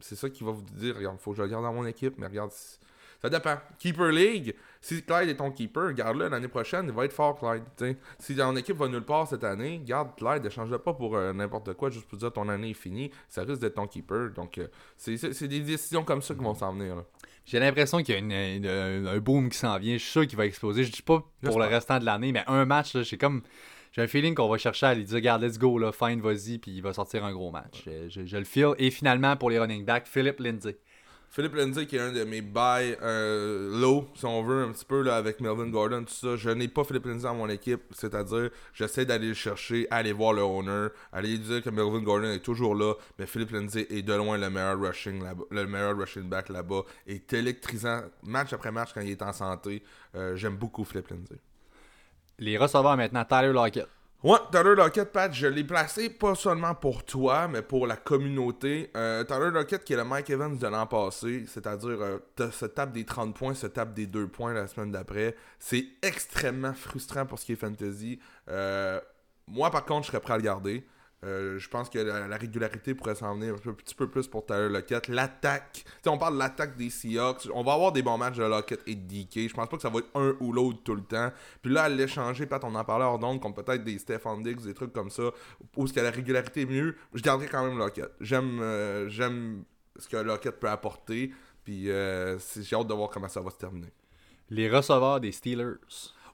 [0.00, 2.14] C'est ça qui va vous dire, regarde, faut que je le garde dans mon équipe,
[2.18, 2.50] mais regarde,
[3.22, 3.56] ça dépend.
[3.78, 7.96] Keeper League, si Clyde est ton keeper, garde-le l'année prochaine, il va être fort, Clyde.
[8.18, 11.74] Si ton équipe va nulle part cette année, garde Clyde, échange-le pas pour euh, n'importe
[11.74, 14.30] quoi, juste pour dire ton année est finie, ça risque d'être ton keeper.
[14.34, 16.96] Donc, euh, c'est des décisions comme ça qui vont s'en venir.
[16.96, 17.04] là.
[17.44, 19.94] J'ai l'impression qu'il y a une- une- un, un boom qui s'en vient.
[19.94, 20.82] Je suis sûr qu'il va exploser.
[20.82, 23.42] Je dis pas pour le restant de l'année, mais un match, j'ai comme.
[23.92, 26.58] J'ai un feeling qu'on va chercher à lui dire, regarde, let's go, là, fine, vas-y,
[26.58, 27.84] puis il va sortir un gros match.
[27.86, 28.74] Je, je- je le feel.
[28.78, 30.76] Et finalement, pour les running backs, Philip Lindsay.
[31.30, 34.84] Philippe Lindsay, qui est un de mes buy euh, low, si on veut, un petit
[34.84, 36.36] peu là, avec Melvin Gordon, tout ça.
[36.36, 40.32] Je n'ai pas Philippe Lindsay dans mon équipe, c'est-à-dire, j'essaie d'aller le chercher, aller voir
[40.32, 44.02] le owner, aller lui dire que Melvin Gordon est toujours là, mais Philippe Lindsay est
[44.02, 48.72] de loin le meilleur rushing, là le meilleur rushing back là-bas, est électrisant, match après
[48.72, 49.82] match quand il est en santé.
[50.14, 51.36] Euh, J'aime beaucoup Philippe Lindsay.
[52.38, 53.88] Les receveurs maintenant, Tyler Lockett.
[54.26, 58.90] Ouais, Tyler Lockett, Pat, je l'ai placé pas seulement pour toi, mais pour la communauté.
[58.96, 62.90] Euh, Tyler Lockett, qui est le Mike Evans de l'an passé, c'est-à-dire euh, se tape
[62.90, 65.36] des 30 points, se tape des 2 points la semaine d'après.
[65.60, 68.18] C'est extrêmement frustrant pour ce qui est fantasy.
[68.48, 69.00] Euh,
[69.46, 70.84] moi, par contre, je serais prêt à le garder.
[71.24, 74.44] Euh, je pense que la, la régularité pourrait s'en venir un petit peu plus pour
[74.44, 75.08] Tyler Lockett.
[75.08, 77.48] L'attaque, on parle de l'attaque des Seahawks.
[77.54, 79.48] On va avoir des bons matchs de Lockett et de DK.
[79.48, 81.32] Je pense pas que ça va être un ou l'autre tout le temps.
[81.62, 84.60] Puis là, à l'échanger, Pat, on en parlait hors d'onde, comme peut-être des Stefan Diggs,
[84.62, 85.30] des trucs comme ça,
[85.76, 88.12] où est-ce que la régularité mieux, je garderai quand même Lockett.
[88.20, 89.64] J'aime euh, j'aime
[89.98, 91.32] ce que Lockett peut apporter.
[91.64, 93.92] Puis euh, j'ai hâte de voir comment ça va se terminer.
[94.50, 95.78] Les receveurs des Steelers.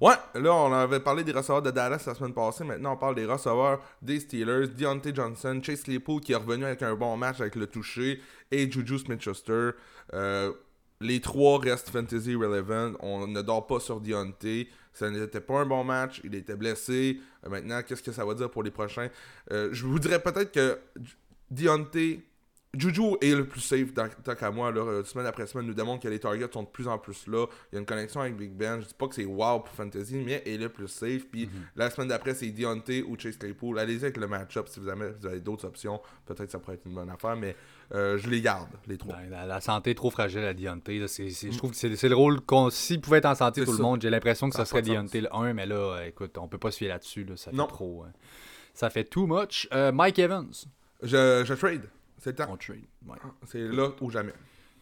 [0.03, 2.65] Ouais, là, on avait parlé des receveurs de Dallas la semaine passée.
[2.65, 4.67] Maintenant, on parle des receveurs des Steelers.
[4.67, 8.69] Deontay Johnson, Chase Claypool qui est revenu avec un bon match avec le toucher et
[8.69, 9.71] Juju Smith-Schuster.
[10.13, 10.53] Euh,
[11.01, 12.95] les trois restent fantasy relevant.
[12.99, 14.67] On ne dort pas sur Deontay.
[14.93, 16.21] Ça n'était pas un bon match.
[16.25, 17.21] Il était blessé.
[17.47, 19.09] Euh, maintenant, qu'est-ce que ça va dire pour les prochains?
[19.53, 20.81] Euh, Je vous dirais peut-être que
[21.49, 22.25] Deontay
[22.79, 24.73] Juju est le plus safe tant qu'à moi.
[24.73, 27.27] Là, euh, semaine après semaine, nous démontre que les targets sont de plus en plus
[27.27, 27.47] là.
[27.71, 28.81] Il y a une connexion avec Big Ben.
[28.81, 31.27] Je dis pas que c'est wow pour Fantasy, mais il est le plus safe.
[31.31, 33.79] Puis la semaine d'après, c'est Deontay ou Chase Claypool.
[33.79, 36.01] Allez-y avec le match-up si vous avez, vous avez d'autres options.
[36.25, 37.55] Peut-être que ça pourrait être une bonne affaire, mais
[37.95, 39.17] euh, je les garde, les trois.
[39.17, 40.99] Ben, la, la santé est trop fragile à Deontay.
[40.99, 41.07] là.
[41.09, 42.71] Je trouve que c'est le rôle qu'on.
[42.71, 43.77] S'il pouvait être en santé tout ça.
[43.77, 44.81] le monde, j'ai l'impression que Ça ça serait.
[44.81, 47.25] Deontay le 1, mais là, euh, écoute, on peut pas se fier là-dessus.
[47.25, 47.37] Là.
[47.37, 47.67] Ça fait Non.
[47.67, 48.05] trop.
[48.09, 48.13] hein.
[48.73, 49.69] Ça fait too much.
[49.75, 50.51] Euh, Mike Evans.
[51.03, 51.83] Je, je trade.
[52.23, 52.47] C'est temps.
[52.49, 52.85] On trade.
[53.07, 53.17] Ouais.
[53.47, 54.33] C'est là ou jamais.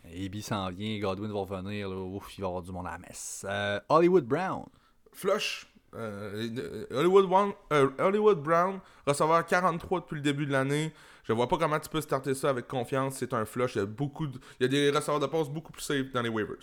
[0.04, 1.88] AB s'en vient, Godwin va revenir.
[1.88, 1.96] Là.
[1.96, 3.44] Ouf, il va y avoir du monde à la messe.
[3.48, 4.64] Euh, Hollywood Brown.
[5.12, 5.66] Flush.
[5.94, 10.92] euh, Hollywood, One- euh, Hollywood Brown, receveur 43 depuis le début de l'année.
[11.24, 13.16] Je vois pas comment tu peux starter ça avec confiance.
[13.16, 13.74] C'est un flush.
[13.74, 16.12] Il y a, beaucoup de- il y a des receveurs de passe beaucoup plus safe
[16.12, 16.56] dans les waivers.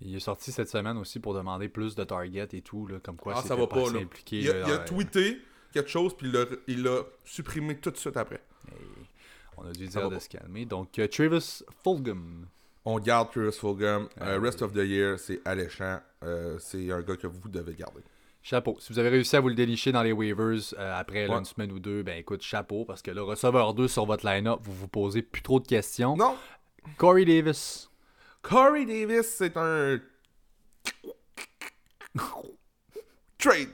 [0.00, 3.16] Il est sorti cette semaine aussi pour demander plus de targets et tout, là, comme
[3.16, 4.00] quoi Ah, ça va pas, là.
[4.00, 4.40] impliqué.
[4.40, 5.38] Il a, là, il a tweeté
[5.72, 8.42] quelque chose, puis il l'a- il l'a supprimé tout de suite après.
[9.56, 10.64] On a dû dire de se calmer.
[10.64, 12.46] Donc, euh, Travis Fulgham.
[12.84, 14.08] On garde Travis Fulgham.
[14.20, 14.46] Ah Euh, oui.
[14.46, 16.00] rest of the year, c'est alléchant.
[16.22, 18.00] Euh, c'est un gars que vous devez garder.
[18.42, 18.76] Chapeau.
[18.78, 21.34] Si vous avez réussi à vous le dénicher dans les waivers euh, après Ouais.
[21.38, 24.58] une semaine ou deux, ben écoute, chapeau, parce que le receveur 2 sur votre line-up,
[24.62, 26.14] vous vous posez plus trop de questions.
[26.14, 26.36] Non,
[26.98, 27.88] Corey Davis.
[28.42, 29.98] Corey Davis, c'est un.
[33.38, 33.68] Trade.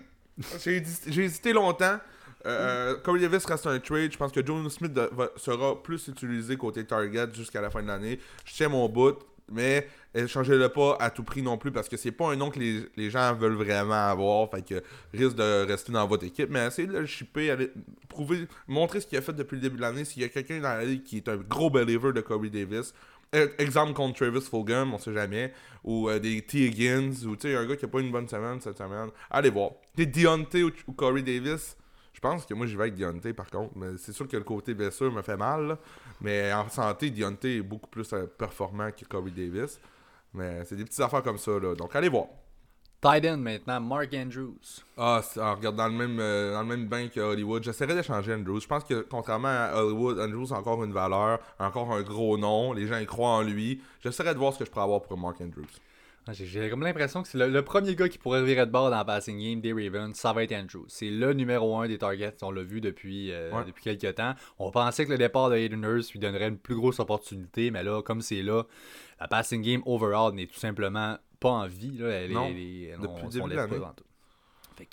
[0.63, 1.99] J'ai hésité longtemps.
[2.47, 4.13] Euh, Corey Davis reste un trade.
[4.13, 4.99] Je pense que Joe Smith
[5.37, 8.19] sera plus utilisé côté target jusqu'à la fin de l'année.
[8.45, 9.19] Je tiens mon bout,
[9.53, 12.59] mais échangez-le pas à tout prix non plus parce que c'est pas un nom que
[12.59, 14.51] les, les gens veulent vraiment avoir.
[14.51, 14.83] Fait que
[15.13, 16.49] risque de rester dans votre équipe.
[16.51, 17.73] Mais essayez de le shipper, allez-
[18.09, 20.05] prouver, montrer ce qu'il a fait depuis le début de l'année.
[20.05, 22.95] S'il y a quelqu'un dans la ligue qui est un gros believer de Corey Davis,
[23.35, 25.53] euh, exemple contre Travis Fulgham, on sait jamais.
[25.85, 26.67] Ou euh, des T.
[26.67, 29.11] Higgins, ou tu sais, un gars qui a pas une bonne semaine cette semaine.
[29.31, 29.71] Allez voir.
[29.95, 31.77] Des Deontay ou, ou Corey Davis.
[32.13, 33.73] Je pense que moi j'y vais avec Deontay par contre.
[33.77, 35.69] Mais c'est sûr que le côté blessure me fait mal.
[35.69, 35.79] là.
[36.21, 39.81] Mais en santé, Deontay est beaucoup plus euh, performant que Corey Davis.
[40.35, 41.53] Mais c'est des petites affaires comme ça.
[41.59, 41.75] Là.
[41.75, 42.27] Donc allez voir.
[43.03, 44.59] Tight end maintenant, Mark Andrews.
[44.99, 47.95] Ah, c'est- ah, regarde, dans le même, euh, dans le même bain que Hollywood, j'essaierais
[47.95, 48.61] d'échanger Andrews.
[48.61, 52.75] Je pense que contrairement à Hollywood, Andrews a encore une valeur, encore un gros nom,
[52.75, 53.81] les gens y croient en lui.
[54.01, 55.65] J'essaierais de voir ce que je pourrais avoir pour Mark Andrews.
[56.27, 58.91] Ah, J'ai comme l'impression que c'est le, le premier gars qui pourrait virer de bord
[58.91, 60.85] dans la passing game des Ravens, ça va être Andrews.
[60.89, 63.65] C'est le numéro un des targets, on l'a vu depuis, euh, Ouais.
[63.65, 64.35] depuis quelques temps.
[64.59, 67.83] On pensait que le départ de Hayden Hurst lui donnerait une plus grosse opportunité, mais
[67.83, 68.65] là, comme c'est là,
[69.19, 71.97] la passing game overall n'est tout simplement pas en vie.
[71.99, 72.09] Là.
[72.09, 73.77] Elle, est- Non, elle elle- depuis on- le début de l'année.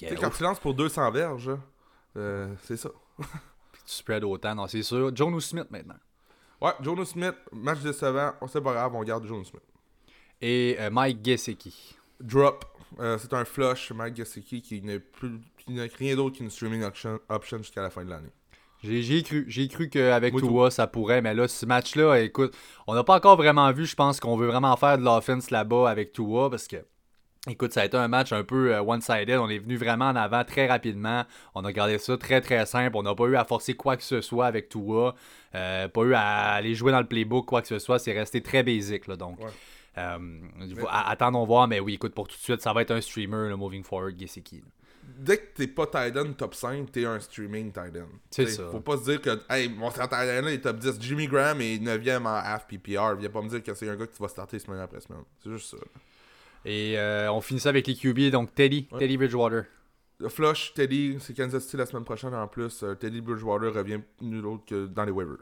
[0.04, 1.52] euh, quand tu lances pour 200 verges,
[2.16, 2.90] euh, c'est ça.
[3.20, 3.24] tu
[3.86, 5.12] spread autant, non, c'est sûr.
[5.14, 5.96] John Smith maintenant.
[6.62, 9.62] Ouais, Jonas Smith, match décevant, on sait pas grave, on garde Jonas Smith.
[10.42, 11.96] Et euh, Mike Gesicki.
[12.20, 12.66] Drop,
[13.00, 16.84] euh, c'est un flush, Mike Gesicki qui n'est plus qui n'a rien d'autre qu'une streaming
[16.84, 18.32] option, option jusqu'à la fin de l'année.
[18.84, 23.04] J'ai cru, j'ai cru qu'avec Tua, ça pourrait, mais là, ce match-là, écoute, on n'a
[23.04, 26.50] pas encore vraiment vu, je pense qu'on veut vraiment faire de l'offense là-bas avec Tua,
[26.52, 26.78] parce que,
[27.50, 30.16] écoute, ça a été un match un peu euh, one-sided, on est venu vraiment en
[30.16, 31.26] avant très rapidement,
[31.56, 34.04] on a gardé ça très très simple, on n'a pas eu à forcer quoi que
[34.04, 35.16] ce soit avec Tua,
[35.56, 38.42] euh, pas eu à aller jouer dans le playbook, quoi que ce soit, c'est resté
[38.42, 39.40] très basic, là, donc...
[39.40, 39.52] Ouais.
[39.98, 40.18] Euh,
[40.90, 43.50] à- attendons voir, mais oui, écoute, pour tout de suite, ça va être un streamer,
[43.50, 44.64] le moving forward, Gesicki.
[45.20, 48.10] Dès que t'es pas tight end top 5, t'es un streaming tight end.
[48.30, 48.68] C'est ça.
[48.70, 50.98] Faut pas se dire que, hey, mon là, il est top 10.
[51.00, 53.16] Jimmy Graham est 9ème en half PPR.
[53.18, 55.22] Viens pas me dire que c'est un gars que tu vas starter semaine après semaine.
[55.42, 55.78] C'est juste ça.
[56.66, 59.00] Et euh, on finit ça avec les QB, donc Teddy, Ouais.
[59.00, 59.64] Teddy Bridgewater.
[60.20, 62.84] Le Flush, Teddy, c'est Kansas City la semaine prochaine en plus.
[62.84, 65.38] Euh, Teddy Bridgewater revient nul autre que dans les waivers.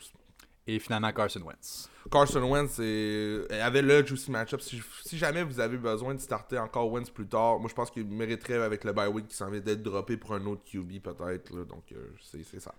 [0.68, 1.90] Et finalement Carson Wentz.
[2.12, 4.62] Carson Wentz est- avait le juicy matchup.
[4.62, 7.92] Si, si jamais vous avez besoin de starter encore Wentz plus tard, moi je pense
[7.92, 11.02] qu'il mériterait avec le bye week qui s'en vient d'être droppé pour un autre QB
[11.04, 11.54] peut-être.
[11.66, 12.74] Donc euh, c'est ça.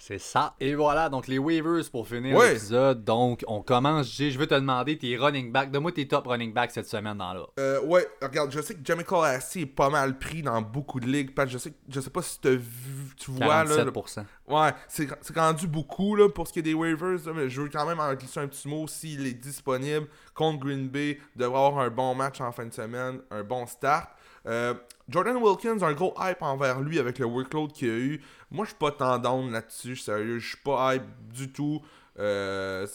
[0.00, 0.54] C'est ça.
[0.60, 2.50] Et voilà, donc les waivers pour finir Ouais.
[2.54, 3.04] l'épisode.
[3.04, 4.06] Donc on commence.
[4.16, 5.70] Je veux te demander tes running backs.
[5.72, 7.42] Donne-moi tes top running backs cette semaine dans là.
[7.58, 11.06] Euh, ouais, regarde, je sais que Jamie Assis est pas mal pris dans beaucoup de
[11.06, 11.34] ligues.
[11.34, 13.84] Pat, je sais, je sais pas si t'as vu, tu vois là.
[13.84, 14.24] le- 47%.
[14.46, 17.60] Ouais, c'est c'est rendu beaucoup là, pour ce qui est des waivers, là, mais je
[17.60, 21.58] veux quand même en glisser un petit mot s'il est disponible contre Green Bay, devrait
[21.58, 24.08] avoir un bon match en fin de semaine, un bon start.
[24.46, 24.74] Euh,
[25.08, 28.22] Jordan Wilkins, un gros hype envers lui avec le workload qu'il a eu.
[28.50, 31.80] Moi, je suis pas down là-dessus, sérieux, je suis pas hype du tout.
[32.18, 32.86] Euh,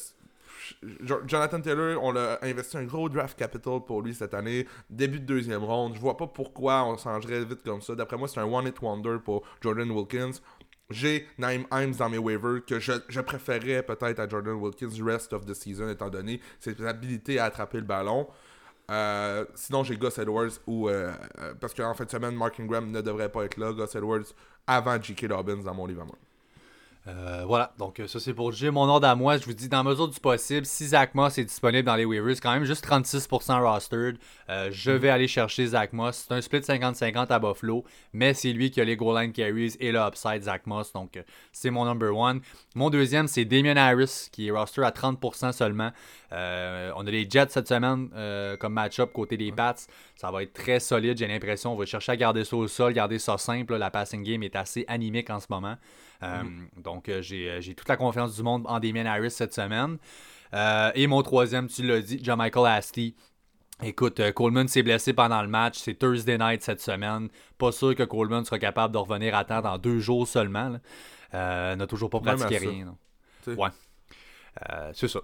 [1.26, 5.26] Jonathan Taylor, on a investi un gros draft capital pour lui cette année, début de
[5.26, 5.94] deuxième ronde.
[5.96, 7.96] Je vois pas pourquoi on changerait vite comme ça.
[7.96, 10.34] D'après moi, c'est un one-hit wonder pour Jordan Wilkins.
[10.90, 15.34] J'ai Naim Himes dans mes waivers que je, je préférais peut-être à Jordan Wilkins rest
[15.34, 18.28] of the season étant donné ses habilités à attraper le ballon.
[18.92, 22.90] Euh, sinon, j'ai Gus Edwards ou euh, euh, parce qu'en fin de semaine, Mark Ingram
[22.92, 23.72] ne devrait pas être là.
[23.72, 24.34] Gus Edwards
[24.68, 25.28] avant J.K.
[25.28, 26.16] Dobbins dans mon livre à moi.
[27.08, 29.38] Euh, voilà, donc euh, ça c'est pour J'ai mon ordre à moi.
[29.38, 32.40] Je vous dis, dans mesure du possible, si Zach Moss est disponible dans les waivers,
[32.42, 34.18] quand même juste 36% rostered.
[34.50, 36.26] Euh, je vais aller chercher Zach Moss.
[36.28, 37.84] C'est un split 50-50 à Buffalo,
[38.14, 40.94] mais c'est lui qui a les goal line carries et le upside Zach Moss.
[40.94, 42.40] Donc c'est mon number one.
[42.76, 45.92] Mon deuxième, c'est Damien Harris, qui est roster à 30% seulement.
[46.32, 48.10] on a les Jets cette semaine
[48.60, 49.76] comme match-up côté des Pats.
[50.16, 51.74] Ça va être très solide, j'ai l'impression.
[51.74, 53.76] On va chercher à garder ça au sol, garder ça simple.
[53.76, 55.76] La passing game est assez animique en ce moment.
[56.24, 56.44] Euh,
[56.78, 59.98] donc, euh, euh, j'ai toute la confiance du monde en Damien Harris cette semaine.
[60.96, 63.14] et mon troisième, tu l'as dit, Michael Astley.
[63.82, 65.80] Écoute, Coleman s'est blessé pendant le match.
[65.80, 67.30] C'est Thursday night cette semaine.
[67.58, 70.78] Pas sûr que Coleman sera capable de revenir à temps dans deux jours seulement.
[71.34, 72.96] Euh, n'a toujours pas pratiqué rien.
[73.48, 73.70] Ouais.
[74.94, 75.20] c'est ça.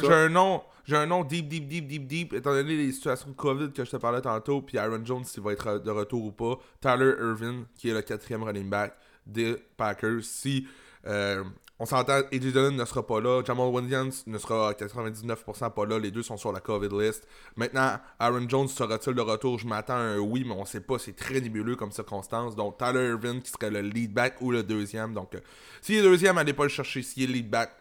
[0.00, 0.62] J'ai un nom.
[0.86, 2.32] J'ai un nom deep, deep, deep, deep, deep.
[2.34, 5.42] Étant donné les situations de COVID que je te parlais tantôt, puis Aaron Jones s'il
[5.42, 6.58] va être de retour ou pas.
[6.80, 8.94] Tyler Irvin, qui est le quatrième running back
[9.26, 10.22] des Packers.
[10.22, 10.66] Si
[11.06, 11.44] euh,
[11.78, 15.86] on s'entend, Eddie Dunn ne sera pas là, Jamal Williams ne sera à 99% pas
[15.86, 17.26] là, les deux sont sur la COVID list.
[17.56, 19.58] Maintenant, Aaron Jones sera-t-il de retour?
[19.58, 22.54] Je m'attends à un oui, mais on sait pas, c'est très nébuleux comme circonstance.
[22.54, 25.14] Donc, Tyler Irvin qui serait le lead back ou le deuxième.
[25.14, 25.40] Donc, euh,
[25.82, 27.02] s'il est deuxième, allez pas le chercher.
[27.02, 27.72] S'il est lead back,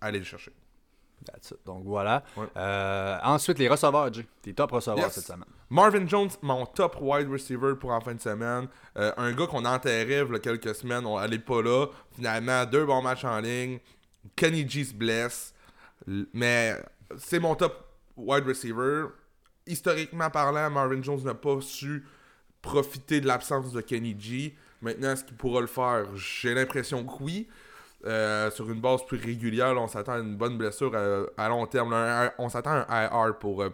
[0.00, 0.52] allez le chercher.
[1.64, 2.24] Donc voilà.
[2.56, 4.26] Euh, ensuite, les receveurs, Jay.
[4.42, 5.48] Tes top receveurs cette semaine.
[5.70, 8.68] Marvin Jones, mon top wide receiver pour en fin de semaine.
[8.96, 11.86] Euh, un gars qu'on enterrait il y a quelques semaines, on n'allait pas là.
[12.14, 13.78] Finalement, deux bons matchs en ligne.
[14.34, 15.54] Kenny G se blesse.
[16.32, 16.74] Mais
[17.16, 17.84] c'est mon top
[18.16, 19.06] wide receiver.
[19.66, 22.06] Historiquement parlant, Marvin Jones n'a pas su
[22.62, 24.56] profiter de l'absence de Kenny G.
[24.80, 26.06] Maintenant, est-ce qu'il pourra le faire?
[26.16, 27.48] J'ai l'impression que oui.
[28.06, 30.92] Euh, sur une base plus régulière, on s'attend à une bonne blessure
[31.36, 31.92] à, long terme.
[32.38, 33.70] on s'attend à un IR pour euh,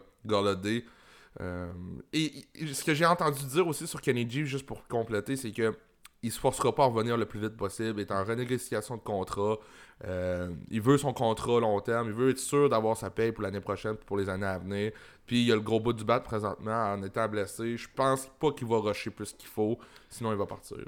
[1.41, 1.72] euh,
[2.12, 2.33] et,
[2.72, 5.75] ce que j'ai entendu dire aussi sur Kennedy, juste pour compléter, c'est que
[6.22, 8.01] il se forcera pas à revenir le plus vite possible.
[8.01, 9.59] Est en renégociation de contrat.
[10.07, 12.09] Euh, il veut son contrat long terme.
[12.09, 14.93] Il veut être sûr d'avoir sa paye pour l'année prochaine pour les années à venir.
[15.27, 17.77] Puis il a le gros bout du bat présentement en étant blessé.
[17.77, 19.79] Je pense pas qu'il va rusher plus qu'il faut.
[20.09, 20.79] Sinon, il va partir.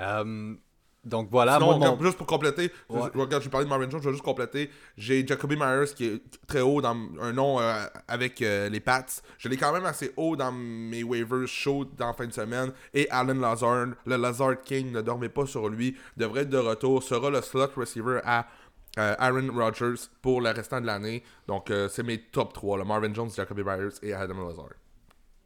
[0.00, 0.54] Euh,
[1.06, 1.58] donc voilà.
[2.00, 4.70] Juste pour compléter, quand je parlais de Marvin Jones, je vais juste compléter.
[4.96, 9.06] J'ai Jacoby Myers qui est très haut dans un nom euh, avec euh, les Pats.
[9.38, 12.72] Je l'ai quand même assez haut dans mes waivers chauds dans la fin de semaine.
[12.92, 17.02] Et Alan Lazard, le Lazard King, ne dormait pas sur lui, devrait être de retour,
[17.02, 18.46] sera le slot receiver à
[18.98, 21.22] euh, Aaron Rodgers pour le restant de l'année.
[21.46, 24.85] Donc c'est mes top 3, le Marvin Jones, Jacoby Myers et Adam Lazard.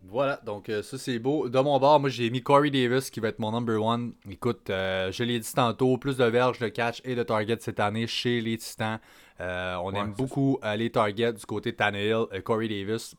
[0.08, 1.48] Voilà, donc euh, ça c'est beau.
[1.48, 4.12] De mon bord, moi j'ai mis Corey Davis qui va être mon number one.
[4.30, 7.80] Écoute, euh, je l'ai dit tantôt, plus de verges, de catch et de target cette
[7.80, 8.98] année chez les Titans.
[9.40, 13.14] Euh, on aime beaucoup les targets du côté Tannehill, Corey Davis.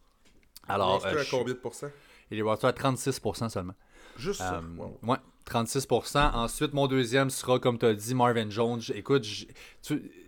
[0.68, 1.88] Alors, il est à combien de pourcents?
[2.30, 3.74] Il est à 36% seulement.
[4.18, 4.62] Juste ça.
[5.04, 5.18] Ouais,
[5.50, 6.34] 36%.
[6.34, 8.82] Ensuite, mon deuxième sera, comme tu as dit, Marvin Jones.
[8.94, 9.26] Écoute,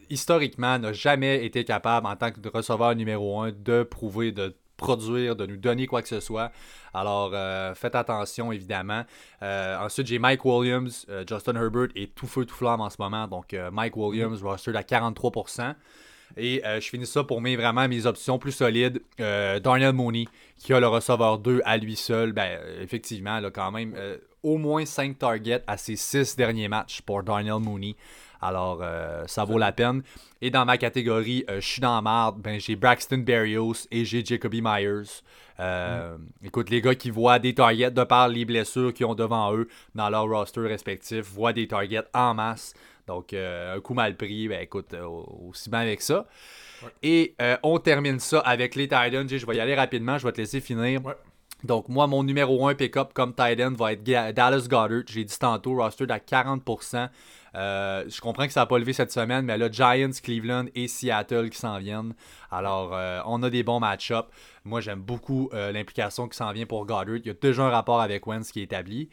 [0.09, 5.35] historiquement, n'a jamais été capable, en tant que receveur numéro 1, de prouver de produire,
[5.35, 6.51] de nous donner quoi que ce soit.
[6.93, 9.03] Alors, euh, faites attention, évidemment.
[9.41, 11.05] Euh, ensuite, j'ai Mike Williams.
[11.09, 13.27] Euh, Justin Herbert est tout feu, tout flamme en ce moment.
[13.27, 14.45] Donc, Mike Williams, mm.
[14.45, 15.75] roster à 43%.
[16.35, 19.01] Et je finis ça pour mes, vraiment mes options plus solides.
[19.17, 22.31] Darnell Mooney, qui a le receveur 2 à lui seul.
[22.31, 23.95] Ben, effectivement, là, quand même,
[24.41, 27.95] au moins 5 targets à ses 6 derniers matchs pour Darnell Mooney.
[28.43, 30.03] Alors, euh, ça vaut la peine.
[30.41, 34.03] Et dans ma catégorie, euh, je suis dans la marde, ben, j'ai Braxton Berrios et
[34.03, 35.21] j'ai Jacoby Myers.
[35.61, 36.47] Euh, mm.
[36.47, 39.69] Écoute, les gars qui voient des targets de par les blessures qu'ils ont devant eux
[39.95, 42.73] dans leur roster respectif, voient des targets en masse.
[43.07, 44.95] Donc, un coup mal pris, ben écoute,
[45.45, 46.25] aussi bien avec ça.
[47.01, 49.27] Et on termine ça avec les Titans.
[49.27, 51.01] Je vais y aller rapidement, je vais te laisser finir.
[51.65, 55.03] Donc, moi, mon numéro 1 pick-up comme Titan va être Dallas Goddard.
[55.07, 57.09] J'ai dit tantôt, roster à 40%.
[57.55, 60.87] Euh, je comprends que ça n'a pas levé cette semaine, mais là, Giants, Cleveland et
[60.87, 62.13] Seattle qui s'en viennent.
[62.51, 64.27] Alors, euh, on a des bons match-ups.
[64.65, 67.17] Moi, j'aime beaucoup euh, l'implication qui s'en vient pour Goddard.
[67.17, 69.09] Il y a déjà un rapport avec Wentz qui est établi.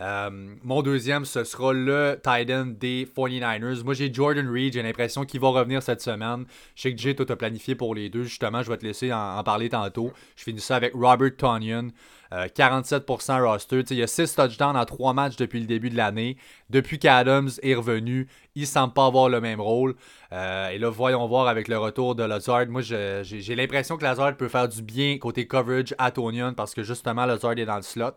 [0.00, 3.84] mon deuxième, ce sera le Titan des 49ers.
[3.84, 4.72] Moi, j'ai Jordan Reed.
[4.72, 6.44] J'ai l'impression qu'il va revenir cette semaine.
[6.74, 8.24] Je sais que Jay, toi, as planifié pour les deux.
[8.24, 10.12] Justement, je vais te laisser en, parler tantôt.
[10.36, 11.88] Je finis ça avec Robert Tonyan.
[12.32, 13.82] 47% roster.
[13.90, 16.36] il y a 6 touchdowns en 3 matchs depuis le début de l'année.
[16.70, 18.28] Depuis qu'Adams est revenu.
[18.54, 19.94] Il semble pas avoir le même rôle.
[20.32, 22.66] Euh, et là, voyons voir avec le retour de Lazard.
[22.68, 26.82] Moi, j'ai l'impression que Lazard peut faire du bien côté coverage à Tonian parce que
[26.82, 28.12] justement, Lazard est dans le slot.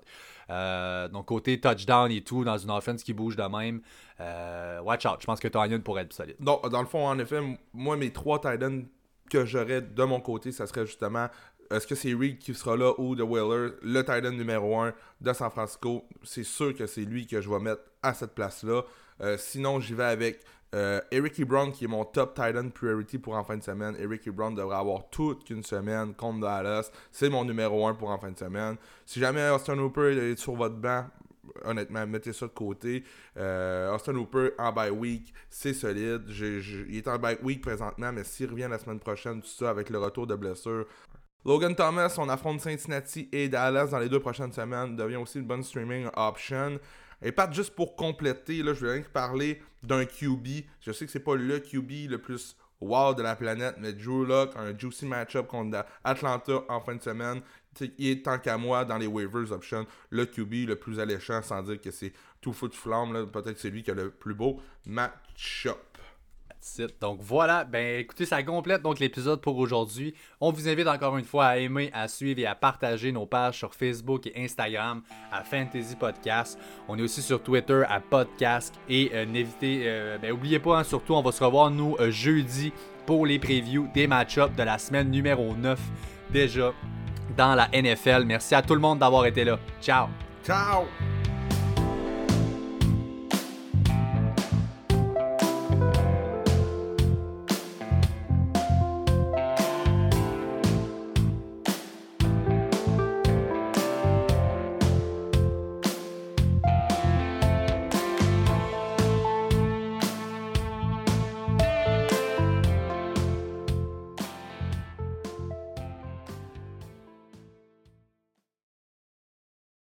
[0.49, 3.81] Euh, donc, côté touchdown et tout, dans une offense qui bouge de même,
[4.19, 5.17] euh, watch out.
[5.19, 6.35] Je pense que Tonian pourrait être solide.
[6.39, 7.39] Non, dans le fond, en effet,
[7.73, 8.85] moi, mes trois Titans
[9.29, 11.27] que j'aurais de mon côté, ça serait justement
[11.71, 15.33] est-ce que c'est Reed qui sera là ou The Whaler, le Titan numéro 1 de
[15.33, 18.83] San Francisco C'est sûr que c'est lui que je vais mettre à cette place-là.
[19.21, 20.41] Euh, sinon, j'y vais avec
[20.73, 23.95] euh, Eric Ebron qui est mon top Titan priority pour en fin de semaine.
[23.99, 26.91] Eric Ebron devrait avoir toute une semaine contre Dallas.
[27.11, 28.75] C'est mon numéro 1 pour en fin de semaine.
[29.05, 31.05] Si jamais Austin Hooper est sur votre banc,
[31.63, 33.03] honnêtement, mettez ça de côté.
[33.37, 36.23] Euh, Austin Hooper en bye week, c'est solide.
[36.27, 39.89] il est en bye week présentement, mais s'il revient la semaine prochaine, tout ça avec
[39.89, 40.85] le retour de blessure.
[41.45, 45.45] Logan Thomas, on affronte Cincinnati et Dallas dans les deux prochaines semaines, devient aussi une
[45.45, 46.79] bonne streaming option.
[47.21, 50.47] Et pas juste pour compléter, là, je vais rien que parler d'un QB.
[50.81, 54.25] Je sais que c'est pas le QB le plus wow de la planète, mais Drew
[54.25, 57.41] Lock, un juicy matchup contre Atlanta en fin de semaine.
[57.99, 61.61] il est tant qu'à moi dans les waivers options le QB le plus alléchant, sans
[61.61, 63.29] dire que c'est tout fou de flamme.
[63.31, 65.94] Peut-être c'est lui qui a le plus beau match-up.
[66.99, 70.13] Donc voilà, ben écoutez, ça complète donc l'épisode pour aujourd'hui.
[70.41, 73.57] On vous invite encore une fois à aimer, à suivre et à partager nos pages
[73.57, 75.01] sur Facebook et Instagram
[75.31, 76.59] à Fantasy Podcast.
[76.87, 81.13] On est aussi sur Twitter à Podcast et euh, n'évitez, euh, ben pas, hein, surtout
[81.13, 82.73] on va se revoir nous euh, jeudi
[83.05, 85.79] pour les previews des match-ups de la semaine numéro 9
[86.31, 86.73] déjà
[87.37, 88.23] dans la NFL.
[88.25, 89.59] Merci à tout le monde d'avoir été là.
[89.81, 90.07] Ciao.
[90.43, 90.85] Ciao.